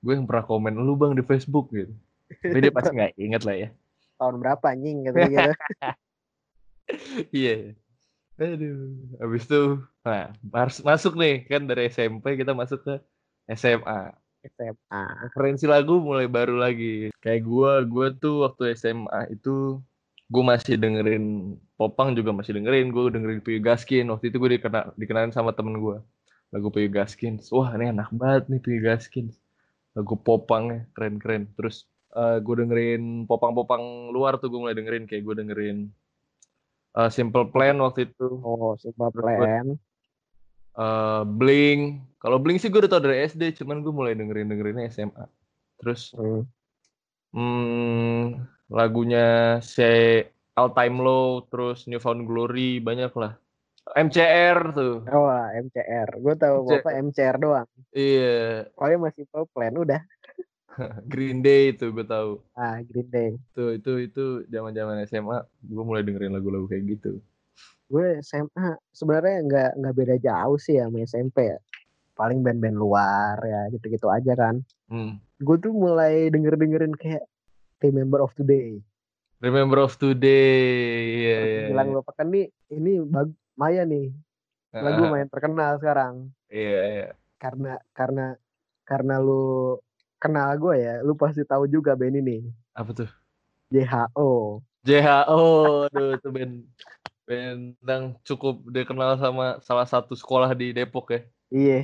Gue 0.00 0.12
yang 0.16 0.24
pernah 0.24 0.44
komen 0.48 0.72
lu 0.80 0.96
bang 0.96 1.12
di 1.12 1.20
Facebook 1.20 1.68
gitu. 1.76 1.92
Tapi 2.40 2.58
dia 2.60 2.72
pasti 2.72 2.96
nggak 2.96 3.12
inget 3.20 3.42
lah 3.44 3.56
ya. 3.56 3.68
Tahun 4.16 4.36
berapa 4.40 4.64
anjing 4.64 5.04
gitu 5.04 5.18
gitu. 5.28 5.52
Iya. 7.32 7.74
Aduh. 8.40 8.78
Habis 9.22 9.42
itu, 9.46 9.62
nah 10.04 10.34
harus 10.58 10.78
masuk 10.82 11.12
nih 11.14 11.46
kan 11.50 11.62
dari 11.70 11.86
SMP 11.86 12.34
kita 12.40 12.52
masuk 12.52 12.80
ke 12.86 12.94
SMA. 13.54 14.10
SMA. 14.44 15.02
Referensi 15.30 15.64
lagu 15.64 16.02
mulai 16.02 16.26
baru 16.28 16.58
lagi. 16.60 17.08
Kayak 17.22 17.42
gua, 17.48 17.72
gua 17.86 18.06
tuh 18.12 18.44
waktu 18.44 18.76
SMA 18.76 19.32
itu 19.32 19.80
gue 20.32 20.44
masih 20.44 20.74
dengerin 20.80 21.56
Popang 21.78 22.14
juga 22.18 22.30
masih 22.34 22.58
dengerin. 22.58 22.90
Gue 22.94 23.10
dengerin 23.12 23.40
Piyu 23.44 23.60
Gaskin. 23.62 24.06
Waktu 24.12 24.30
itu 24.30 24.36
gue 24.42 24.50
dikena, 24.58 24.92
dikenalin 24.98 25.32
sama 25.34 25.50
temen 25.56 25.78
gue. 25.80 25.98
Lagu 26.54 26.68
Piyu 26.74 26.88
Gaskin. 26.92 27.40
Wah 27.50 27.74
ini 27.76 27.90
enak 27.94 28.10
banget 28.14 28.42
nih 28.52 28.60
Piyu 28.62 28.80
Gaskin. 28.84 29.26
Lagu 29.96 30.14
Popangnya 30.20 30.86
keren-keren. 30.94 31.50
Terus 31.56 31.86
eh 32.14 32.38
gue 32.44 32.54
dengerin 32.62 33.26
Popang-Popang 33.26 34.10
luar 34.14 34.38
tuh 34.38 34.48
gue 34.52 34.60
mulai 34.60 34.76
dengerin. 34.76 35.04
Kayak 35.10 35.22
gue 35.26 35.34
dengerin 35.44 35.78
eh, 36.94 37.10
Simple 37.10 37.48
Plan 37.48 37.76
waktu 37.78 38.08
itu. 38.08 38.28
Oh, 38.40 38.74
Simple 38.76 39.10
Plan. 39.10 39.74
eh 40.74 41.22
Blink. 41.24 41.80
Kalau 42.18 42.40
Blink 42.40 42.58
sih 42.58 42.68
gue 42.68 42.80
udah 42.80 42.90
tau 42.90 43.04
dari 43.04 43.22
SD, 43.22 43.54
cuman 43.54 43.80
gue 43.80 43.92
mulai 43.92 44.16
dengerin 44.16 44.48
dengerinnya 44.48 44.88
SMA. 44.88 45.24
Terus 45.78 46.14
Hmm. 46.14 46.42
hmm, 47.34 48.22
lagunya 48.70 49.58
Say 49.60 50.24
All 50.54 50.70
Time 50.70 50.98
Low, 50.98 51.44
terus 51.46 51.84
New 51.86 51.98
Found 51.98 52.24
Glory, 52.24 52.78
banyak 52.78 53.10
lah. 53.14 53.34
MCR 53.92 54.72
tuh. 54.72 55.04
Oh, 55.04 55.28
MCR. 55.52 56.08
Gue 56.16 56.34
tahu 56.34 56.64
MCR. 56.64 56.80
apa 56.80 56.90
MCR 56.96 57.36
doang. 57.36 57.68
Iya, 57.92 58.64
Pokoknya 58.72 58.98
masih 58.98 59.22
Simple 59.28 59.46
Plan 59.52 59.74
udah. 59.76 60.00
Green 61.12 61.40
Day 61.40 61.74
itu 61.74 61.90
gue 61.90 62.06
tahu. 62.06 62.42
Ah, 62.58 62.80
Green 62.82 63.08
Day. 63.10 63.30
Tuh 63.54 63.78
itu 63.78 63.92
itu 64.10 64.24
zaman-zaman 64.50 65.02
SMA 65.06 65.44
gue 65.46 65.84
mulai 65.84 66.02
dengerin 66.02 66.34
lagu-lagu 66.34 66.66
kayak 66.66 66.98
gitu. 66.98 67.18
Gue 67.88 68.18
SMA 68.24 68.78
sebenarnya 68.90 69.36
nggak 69.46 69.70
nggak 69.80 69.94
beda 69.94 70.16
jauh 70.18 70.58
sih 70.58 70.80
ya 70.80 70.88
sama 70.88 71.04
SMP 71.04 71.52
ya. 71.52 71.58
Paling 72.14 72.46
band-band 72.46 72.78
luar 72.78 73.38
ya 73.42 73.70
gitu-gitu 73.74 74.06
aja 74.10 74.32
kan. 74.38 74.62
Hmm. 74.90 75.18
Gue 75.42 75.58
tuh 75.58 75.74
mulai 75.74 76.30
denger-dengerin 76.30 76.94
kayak 76.94 77.26
Remember 77.82 78.22
of 78.22 78.32
Today. 78.38 78.80
Remember 79.42 79.82
of 79.82 79.98
Today. 80.00 81.20
Iya, 81.20 81.38
iya. 81.44 81.66
Bilang 81.68 81.92
lo 81.92 82.00
pekan 82.00 82.32
nih 82.32 82.48
ini 82.72 83.02
bag 83.04 83.28
Maya 83.58 83.84
nih. 83.84 84.10
Lagu 84.74 85.06
Ah, 85.06 85.10
main 85.10 85.28
terkenal 85.30 85.78
sekarang. 85.78 86.34
Iya, 86.50 86.80
iya. 86.90 87.08
Karena 87.38 87.78
karena 87.94 88.34
karena 88.82 89.20
lu 89.22 89.78
kenal 90.24 90.56
gue 90.56 90.80
ya, 90.80 90.94
lu 91.04 91.12
pasti 91.12 91.44
tahu 91.44 91.68
juga 91.68 91.92
band 91.92 92.16
ini. 92.16 92.48
Apa 92.72 92.96
tuh? 92.96 93.10
JHO. 93.68 94.64
JHO, 94.80 95.44
aduh 95.92 96.16
itu 96.16 96.28
band 96.32 96.54
band 97.24 97.60
yang 97.84 98.04
cukup 98.24 98.64
dikenal 98.68 99.20
sama 99.20 99.60
salah 99.60 99.84
satu 99.84 100.16
sekolah 100.16 100.56
di 100.56 100.72
Depok 100.72 101.12
ya. 101.12 101.20
Iya. 101.52 101.80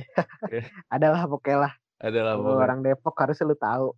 Iya. 0.49 0.63
Adalah 0.97 1.29
pokoknya 1.29 1.69
lah. 1.69 1.73
Adalah 2.01 2.33
Kalau 2.33 2.57
orang 2.57 2.81
Depok 2.81 3.13
harusnya 3.21 3.45
lu 3.45 3.57
tahu. 3.57 3.93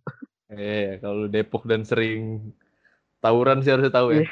Iya, 0.52 1.00
kalau 1.00 1.24
lu 1.24 1.28
Depok 1.32 1.64
dan 1.64 1.88
sering 1.88 2.52
tawuran 3.24 3.64
sih 3.64 3.72
harusnya 3.72 3.96
tahu 3.96 4.12
ya. 4.12 4.28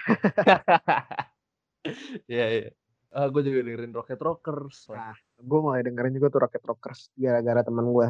Iya, 2.28 2.46
iya. 2.60 2.70
Ah, 3.12 3.28
gue 3.28 3.44
juga 3.44 3.64
dengerin 3.64 3.92
Rocket 3.92 4.20
Rockers. 4.20 4.88
Nah, 4.92 5.16
gue 5.42 5.58
mulai 5.60 5.82
dengerin 5.82 6.14
juga 6.14 6.30
tuh 6.30 6.40
Rocket 6.40 6.62
Rockers 6.62 7.10
gara-gara 7.12 7.60
teman 7.60 7.84
gue. 7.84 8.08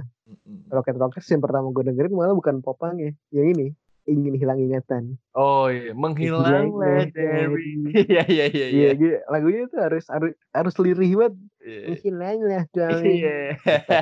Rocket 0.69 0.95
Rockers 0.95 1.27
yang 1.27 1.41
pertama 1.41 1.69
gue 1.69 1.85
dengerin 1.85 2.13
malah 2.13 2.33
bukan 2.33 2.61
popangnya, 2.61 3.11
yang 3.29 3.49
ini 3.49 3.73
ingin 4.03 4.35
hilang 4.35 4.59
ingatan. 4.59 5.15
Oh 5.33 5.67
iya, 5.67 5.95
menghilanglah 5.95 7.07
dari. 7.09 7.71
Iya, 8.03 8.25
iya, 8.27 8.47
iya, 8.47 8.47
Iya, 8.49 8.67
iya. 8.69 8.91
gitu. 8.93 9.17
lagunya 9.27 9.65
tuh 9.67 9.79
harus 9.79 10.05
harus 10.07 10.33
harus 10.51 10.75
lirih 10.77 11.13
banget. 11.17 11.35
Iya. 11.59 11.87
Menghilanglah 11.89 12.65
dari. 12.69 13.13
Iya. 13.17 13.39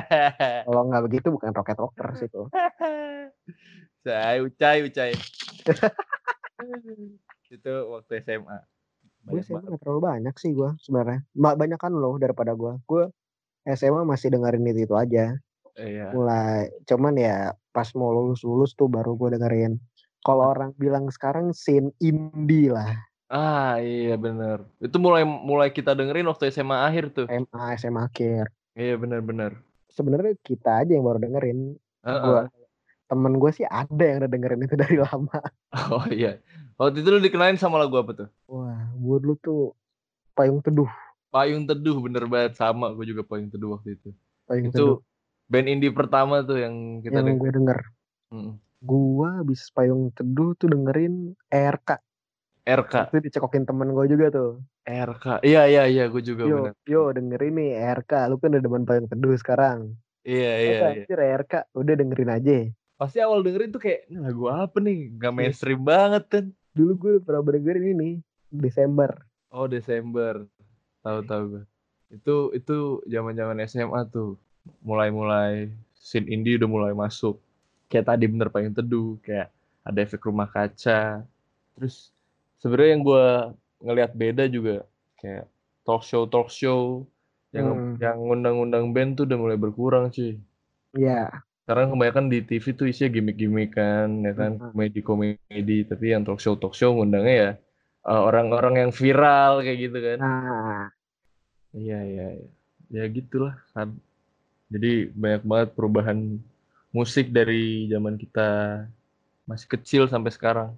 Kalau 0.65 0.83
nggak 0.85 1.03
begitu 1.05 1.27
bukan 1.29 1.51
Rocket 1.51 1.77
Rockers 1.77 2.19
itu. 2.21 2.41
Ucai, 4.01 4.41
ucai, 4.41 4.77
ucai. 4.83 5.11
itu 7.47 7.73
waktu 7.87 8.11
SMA. 8.21 8.57
Gue 9.21 9.37
banget. 9.39 9.69
nggak 9.69 9.79
terlalu 9.79 10.01
banyak 10.01 10.35
sih 10.35 10.51
gue 10.51 10.73
sebenarnya. 10.81 11.21
Ba- 11.31 11.53
Banyak 11.53 11.77
kan 11.77 11.93
loh 11.93 12.17
daripada 12.17 12.57
gue. 12.57 12.73
Gue 12.83 13.13
SMA 13.69 14.01
masih 14.07 14.33
dengerin 14.33 14.65
itu 14.69 14.89
itu 14.89 14.95
aja. 14.97 15.37
Iya. 15.77 16.11
Mulai, 16.11 16.69
cuman 16.85 17.15
ya 17.15 17.55
pas 17.71 17.87
mau 17.95 18.11
lulus 18.11 18.43
lulus 18.43 18.75
tuh 18.75 18.91
baru 18.91 19.15
gue 19.15 19.39
dengerin. 19.39 19.79
Kalau 20.21 20.53
orang 20.53 20.75
bilang 20.77 21.09
sekarang 21.09 21.55
scene 21.55 21.89
indie 21.97 22.69
lah. 22.69 22.93
Ah 23.31 23.79
iya 23.79 24.19
bener. 24.19 24.67
Itu 24.83 24.99
mulai 24.99 25.23
mulai 25.23 25.71
kita 25.71 25.95
dengerin 25.95 26.27
waktu 26.27 26.51
SMA 26.51 26.77
akhir 26.85 27.15
tuh. 27.15 27.25
SMA 27.31 27.65
SMA 27.79 28.01
akhir. 28.05 28.51
Iya 28.75 28.99
bener-bener. 28.99 29.57
Sebenarnya 29.89 30.35
kita 30.43 30.83
aja 30.83 30.91
yang 30.91 31.07
baru 31.07 31.19
dengerin. 31.23 31.79
Heeh. 32.05 32.21
Gua 32.21 32.41
temen 33.11 33.35
gue 33.43 33.51
sih 33.51 33.67
ada 33.67 34.03
yang 34.07 34.23
udah 34.23 34.31
dengerin 34.31 34.63
itu 34.63 34.75
dari 34.79 34.97
lama. 35.07 35.39
Oh 35.91 36.05
iya. 36.07 36.39
Waktu 36.79 37.03
itu 37.03 37.09
lu 37.11 37.19
dikenalin 37.19 37.59
sama 37.59 37.75
lagu 37.75 37.99
apa 37.99 38.11
tuh? 38.15 38.29
Wah, 38.47 38.87
gue 38.95 39.17
dulu 39.19 39.35
tuh 39.43 39.61
payung 40.31 40.63
teduh, 40.63 40.87
Payung 41.31 41.63
Teduh 41.63 41.97
bener 42.03 42.27
banget 42.27 42.59
sama 42.59 42.91
gue 42.91 43.05
juga 43.07 43.23
Payung 43.23 43.47
Teduh 43.47 43.73
waktu 43.73 43.95
itu. 43.95 44.09
payung 44.43 44.67
Itu 44.67 44.75
teduh 44.75 44.95
band 45.47 45.67
indie 45.67 45.91
pertama 45.91 46.43
tuh 46.43 46.59
yang 46.59 46.75
kita 46.99 47.19
yang 47.19 47.27
denger. 47.27 47.39
gue 47.39 47.51
denger. 47.55 47.79
Mm. 48.31 48.53
Gua 48.81 49.29
habis 49.39 49.61
payung 49.69 50.09
teduh 50.11 50.55
tuh 50.55 50.67
dengerin 50.67 51.35
ERK. 51.47 51.99
RK. 52.63 52.93
Itu 53.09 53.17
dicekokin 53.19 53.63
temen 53.63 53.91
gue 53.91 54.05
juga 54.07 54.27
tuh. 54.29 54.51
RK. 54.83 55.39
Iya 55.41 55.61
iya 55.67 55.83
iya, 55.85 56.03
gue 56.07 56.21
juga 56.21 56.43
Yo, 56.45 56.57
benar. 56.61 56.73
yo 56.83 57.01
dengerin 57.09 57.53
nih 57.53 57.69
ERK. 57.77 58.11
Lu 58.27 58.35
kan 58.37 58.51
udah 58.51 58.61
demen 58.61 58.83
payung 58.83 59.07
teduh 59.07 59.35
sekarang. 59.35 59.95
Iya 60.21 60.51
iya 60.57 60.77
Iya, 60.93 61.05
iya. 61.05 61.25
ERK. 61.35 61.53
Udah 61.71 61.93
dengerin 61.95 62.31
aja. 62.31 62.55
Pasti 62.95 63.17
awal 63.17 63.41
dengerin 63.41 63.71
tuh 63.71 63.81
kayak 63.81 64.05
"Ini 64.07 64.19
lagu 64.19 64.45
apa 64.47 64.77
nih? 64.77 65.09
Iya. 65.09 65.19
Gak 65.19 65.33
mainstream 65.33 65.81
banget 65.81 66.23
kan. 66.27 66.45
Dulu 66.71 66.91
gue 66.97 67.13
pernah 67.19 67.41
dengerin 67.43 67.85
ini. 67.91 68.09
Desember. 68.49 69.15
Oh 69.49 69.65
Desember. 69.65 70.45
Tahu 71.01 71.19
tahu 71.25 71.43
gue. 71.57 71.63
Itu 72.13 72.35
itu 72.53 72.77
zaman-zaman 73.09 73.57
SMA 73.65 74.01
tuh. 74.09 74.37
Mulai-mulai 74.85 75.69
scene 75.97 76.29
indie 76.29 76.57
udah 76.61 76.69
mulai 76.69 76.93
masuk. 76.93 77.41
Kayak 77.89 78.13
tadi 78.15 78.25
bener 78.29 78.47
payung 78.53 78.75
teduh, 78.77 79.17
kayak 79.25 79.49
ada 79.83 79.99
efek 80.05 80.21
rumah 80.29 80.47
kaca. 80.47 81.25
Terus 81.75 82.13
sebenarnya 82.61 82.89
yang 82.97 83.03
gue 83.03 83.25
ngelihat 83.81 84.11
beda 84.13 84.43
juga 84.45 84.85
kayak 85.17 85.49
talk 85.85 86.05
show 86.05 86.23
talk 86.29 86.49
show 86.53 87.03
yang 87.51 87.67
Hmm. 87.67 87.95
yang 87.99 88.17
ngundang-ngundang 88.21 88.85
band 88.95 89.11
tuh 89.17 89.25
udah 89.27 89.37
mulai 89.41 89.57
berkurang 89.59 90.13
sih. 90.13 90.37
Iya. 90.95 91.43
Sekarang 91.65 91.93
kebanyakan 91.93 92.25
di 92.31 92.39
TV 92.43 92.65
tuh 92.75 92.87
isinya 92.89 93.09
gimmick-gimmick 93.15 93.71
kan, 93.75 94.07
ya 94.23 94.33
kan, 94.35 94.51
Mhm. 94.59 94.71
komedi-komedi. 94.75 95.77
Tapi 95.87 96.05
yang 96.13 96.23
talk 96.27 96.39
show 96.43 96.55
talk 96.59 96.73
show 96.77 96.91
ngundangnya 96.95 97.33
ya 97.33 97.49
orang-orang 98.03 98.75
yang 98.79 98.91
viral 98.91 99.61
kayak 99.61 99.79
gitu 99.79 99.97
kan. 99.97 100.17
Nah, 100.17 100.85
Iya 101.71 101.99
iya 102.03 102.27
iya. 102.35 102.49
Ya 102.91 103.03
gitulah 103.07 103.55
kan. 103.71 103.95
Jadi 104.67 105.07
banyak 105.11 105.43
banget 105.43 105.69
perubahan 105.71 106.19
musik 106.89 107.31
dari 107.31 107.87
zaman 107.87 108.15
kita 108.15 108.47
masih 109.45 109.67
kecil 109.69 110.03
sampai 110.05 110.31
sekarang. 110.31 110.71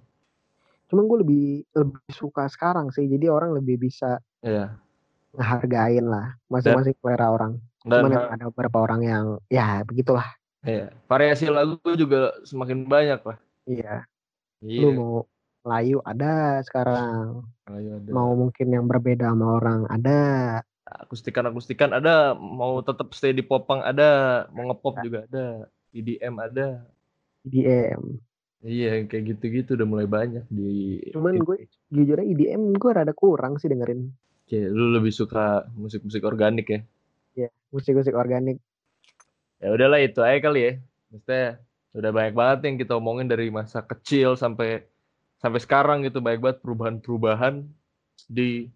cuman 0.84 1.08
gue 1.08 1.18
lebih 1.26 1.46
lebih 1.74 1.98
suka 2.12 2.46
sekarang 2.46 2.92
sih. 2.92 3.08
Jadi 3.08 3.26
orang 3.26 3.50
lebih 3.50 3.82
bisa 3.82 4.20
Iya. 4.38 4.76
ngehargain 5.32 6.06
lah 6.06 6.38
masing-masing 6.46 6.94
selera 7.00 7.32
orang. 7.32 7.58
Dan 7.82 8.06
Cuman 8.06 8.30
ada 8.30 8.44
beberapa 8.52 8.78
orang 8.78 9.00
yang 9.02 9.24
ya 9.48 9.82
begitulah. 9.82 10.28
iya, 10.62 10.92
variasi 11.04 11.48
lagu 11.48 11.80
juga 11.92 12.30
semakin 12.44 12.86
banyak 12.86 13.20
lah. 13.20 13.38
Iya. 13.66 14.06
Lu 14.62 14.70
Iya. 14.70 14.88
mau 14.94 15.26
Melayu 15.64 16.04
ada 16.04 16.60
sekarang. 16.60 17.48
Ayo 17.72 17.96
ada. 17.96 18.10
Mau 18.12 18.36
mungkin 18.36 18.68
yang 18.68 18.84
berbeda 18.84 19.32
sama 19.32 19.56
orang 19.56 19.88
ada. 19.88 20.20
Akustikan-akustikan 20.84 21.96
ada, 21.96 22.36
mau 22.36 22.84
tetap 22.84 23.16
stay 23.16 23.32
di 23.32 23.40
popang 23.40 23.80
ada, 23.80 24.44
mau 24.52 24.68
ngepop 24.68 25.00
juga 25.00 25.24
ada, 25.24 25.64
EDM 25.96 26.36
ada. 26.36 26.84
EDM. 27.48 28.20
Iya, 28.64 29.08
kayak 29.08 29.24
gitu-gitu 29.36 29.76
udah 29.80 29.88
mulai 29.88 30.08
banyak 30.08 30.44
di 30.52 31.00
Cuman 31.12 31.40
gue 31.40 31.68
jujur 31.88 32.20
aja 32.20 32.28
EDM 32.28 32.76
gue 32.76 32.90
rada 32.92 33.16
kurang 33.16 33.56
sih 33.56 33.72
dengerin. 33.72 34.12
Kayak 34.44 34.68
lu 34.76 34.92
lebih 34.92 35.12
suka 35.12 35.64
musik-musik 35.72 36.20
organik 36.28 36.68
ya. 36.68 36.80
Ya, 37.32 37.48
musik-musik 37.72 38.12
organik. 38.12 38.60
Ya 39.64 39.72
udahlah 39.72 40.04
itu 40.04 40.20
aja 40.20 40.36
kali 40.44 40.60
ya. 40.60 40.72
Maksudnya 41.08 41.64
udah 41.96 42.10
banyak 42.12 42.34
banget 42.36 42.58
yang 42.68 42.76
kita 42.76 42.92
omongin 43.00 43.28
dari 43.32 43.48
masa 43.48 43.80
kecil 43.80 44.36
sampai 44.36 44.84
sampai 45.44 45.60
sekarang 45.60 46.08
gitu 46.08 46.24
banyak 46.24 46.40
banget 46.40 46.58
perubahan-perubahan 46.64 47.68
di 48.32 48.72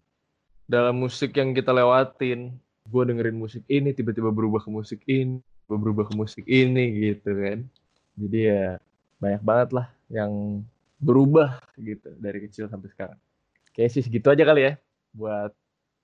dalam 0.69 1.01
musik 1.01 1.33
yang 1.33 1.57
kita 1.57 1.73
lewatin. 1.73 2.53
Gue 2.85 3.09
dengerin 3.09 3.41
musik 3.41 3.65
ini 3.65 3.89
tiba-tiba 3.89 4.29
berubah 4.29 4.61
ke 4.61 4.69
musik 4.69 5.01
ini, 5.09 5.41
tiba 5.41 5.77
berubah 5.81 6.05
ke 6.05 6.13
musik 6.13 6.45
ini 6.45 7.09
gitu 7.09 7.33
kan. 7.33 7.65
Jadi 8.21 8.39
ya 8.53 8.77
banyak 9.17 9.41
banget 9.41 9.69
lah 9.81 9.87
yang 10.13 10.61
berubah 11.01 11.57
gitu 11.81 12.13
dari 12.21 12.45
kecil 12.45 12.69
sampai 12.69 12.93
sekarang. 12.93 13.17
Kayaknya 13.73 13.93
sih 13.97 14.03
segitu 14.05 14.29
aja 14.29 14.45
kali 14.45 14.61
ya 14.69 14.73
buat 15.09 15.49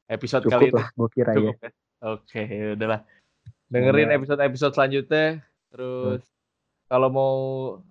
episode 0.10 0.50
kali 0.50 0.74
Cukup 0.74 0.74
ini. 0.74 0.82
lah 0.82 0.88
gue 0.90 1.10
kira 1.14 1.30
ya. 1.30 1.38
Cukup 1.38 1.58
ya. 1.62 1.70
Oke, 2.06 2.42
ya 2.42 2.68
udahlah. 2.74 3.02
Dengerin 3.70 4.10
episode-episode 4.18 4.74
selanjutnya. 4.74 5.46
Terus 5.70 6.26
kalau 6.96 7.10
mau 7.12 7.36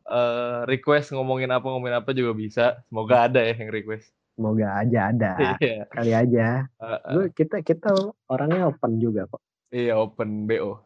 eh, 0.08 0.64
request 0.64 1.12
ngomongin 1.12 1.52
apa 1.52 1.68
ngomongin 1.68 2.00
apa 2.00 2.16
juga 2.16 2.32
bisa. 2.32 2.80
Semoga 2.88 3.28
ada 3.28 3.44
ya 3.44 3.52
yang 3.52 3.68
request. 3.68 4.08
Semoga 4.32 4.80
aja 4.80 5.12
ada. 5.12 5.32
Iya. 5.60 5.84
Kali 5.92 6.12
aja. 6.16 6.64
Eh, 6.64 6.98
Gue 7.12 7.26
kita 7.36 7.60
kita 7.60 7.92
orangnya 8.26 8.72
open 8.72 8.96
juga 8.96 9.28
kok. 9.28 9.44
iya 9.68 9.92
open 9.94 10.48
BO. 10.48 10.80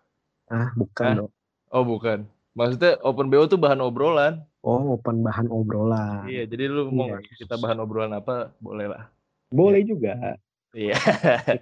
Ah, 0.51 0.75
bukan 0.75 1.13
dong. 1.15 1.33
Oh 1.71 1.87
bukan. 1.87 2.27
Maksudnya 2.59 2.99
open 3.07 3.31
BO 3.31 3.47
tuh 3.47 3.55
bahan 3.55 3.79
obrolan. 3.79 4.43
Oh, 4.67 4.99
open 4.99 5.23
bahan 5.23 5.47
obrolan. 5.47 6.27
Iya, 6.27 6.51
jadi 6.51 6.67
lu 6.67 6.91
mau 6.91 7.07
Iya. 7.07 7.23
kita 7.39 7.55
bahan 7.55 7.79
obrolan 7.79 8.11
apa 8.11 8.51
boleh 8.59 8.91
lah. 8.91 9.07
Boleh 9.55 9.87
juga. 9.87 10.35
Iya. 10.75 10.99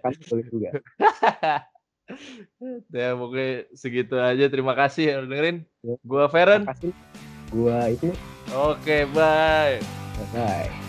Kan 0.01 0.17
boleh 0.25 0.47
juga. 0.49 0.71
ya 2.95 3.19
pokoknya 3.19 3.51
segitu 3.75 4.15
aja. 4.19 4.47
Terima 4.47 4.75
kasih 4.79 5.05
yang 5.11 5.19
udah 5.25 5.31
dengerin. 5.31 5.57
Ya. 5.83 5.95
Gua 6.07 6.25
Feren. 6.31 6.63
Gua 7.51 7.91
itu. 7.91 8.11
Oke, 8.55 9.07
bye. 9.11 9.83
Bye. 10.33 10.86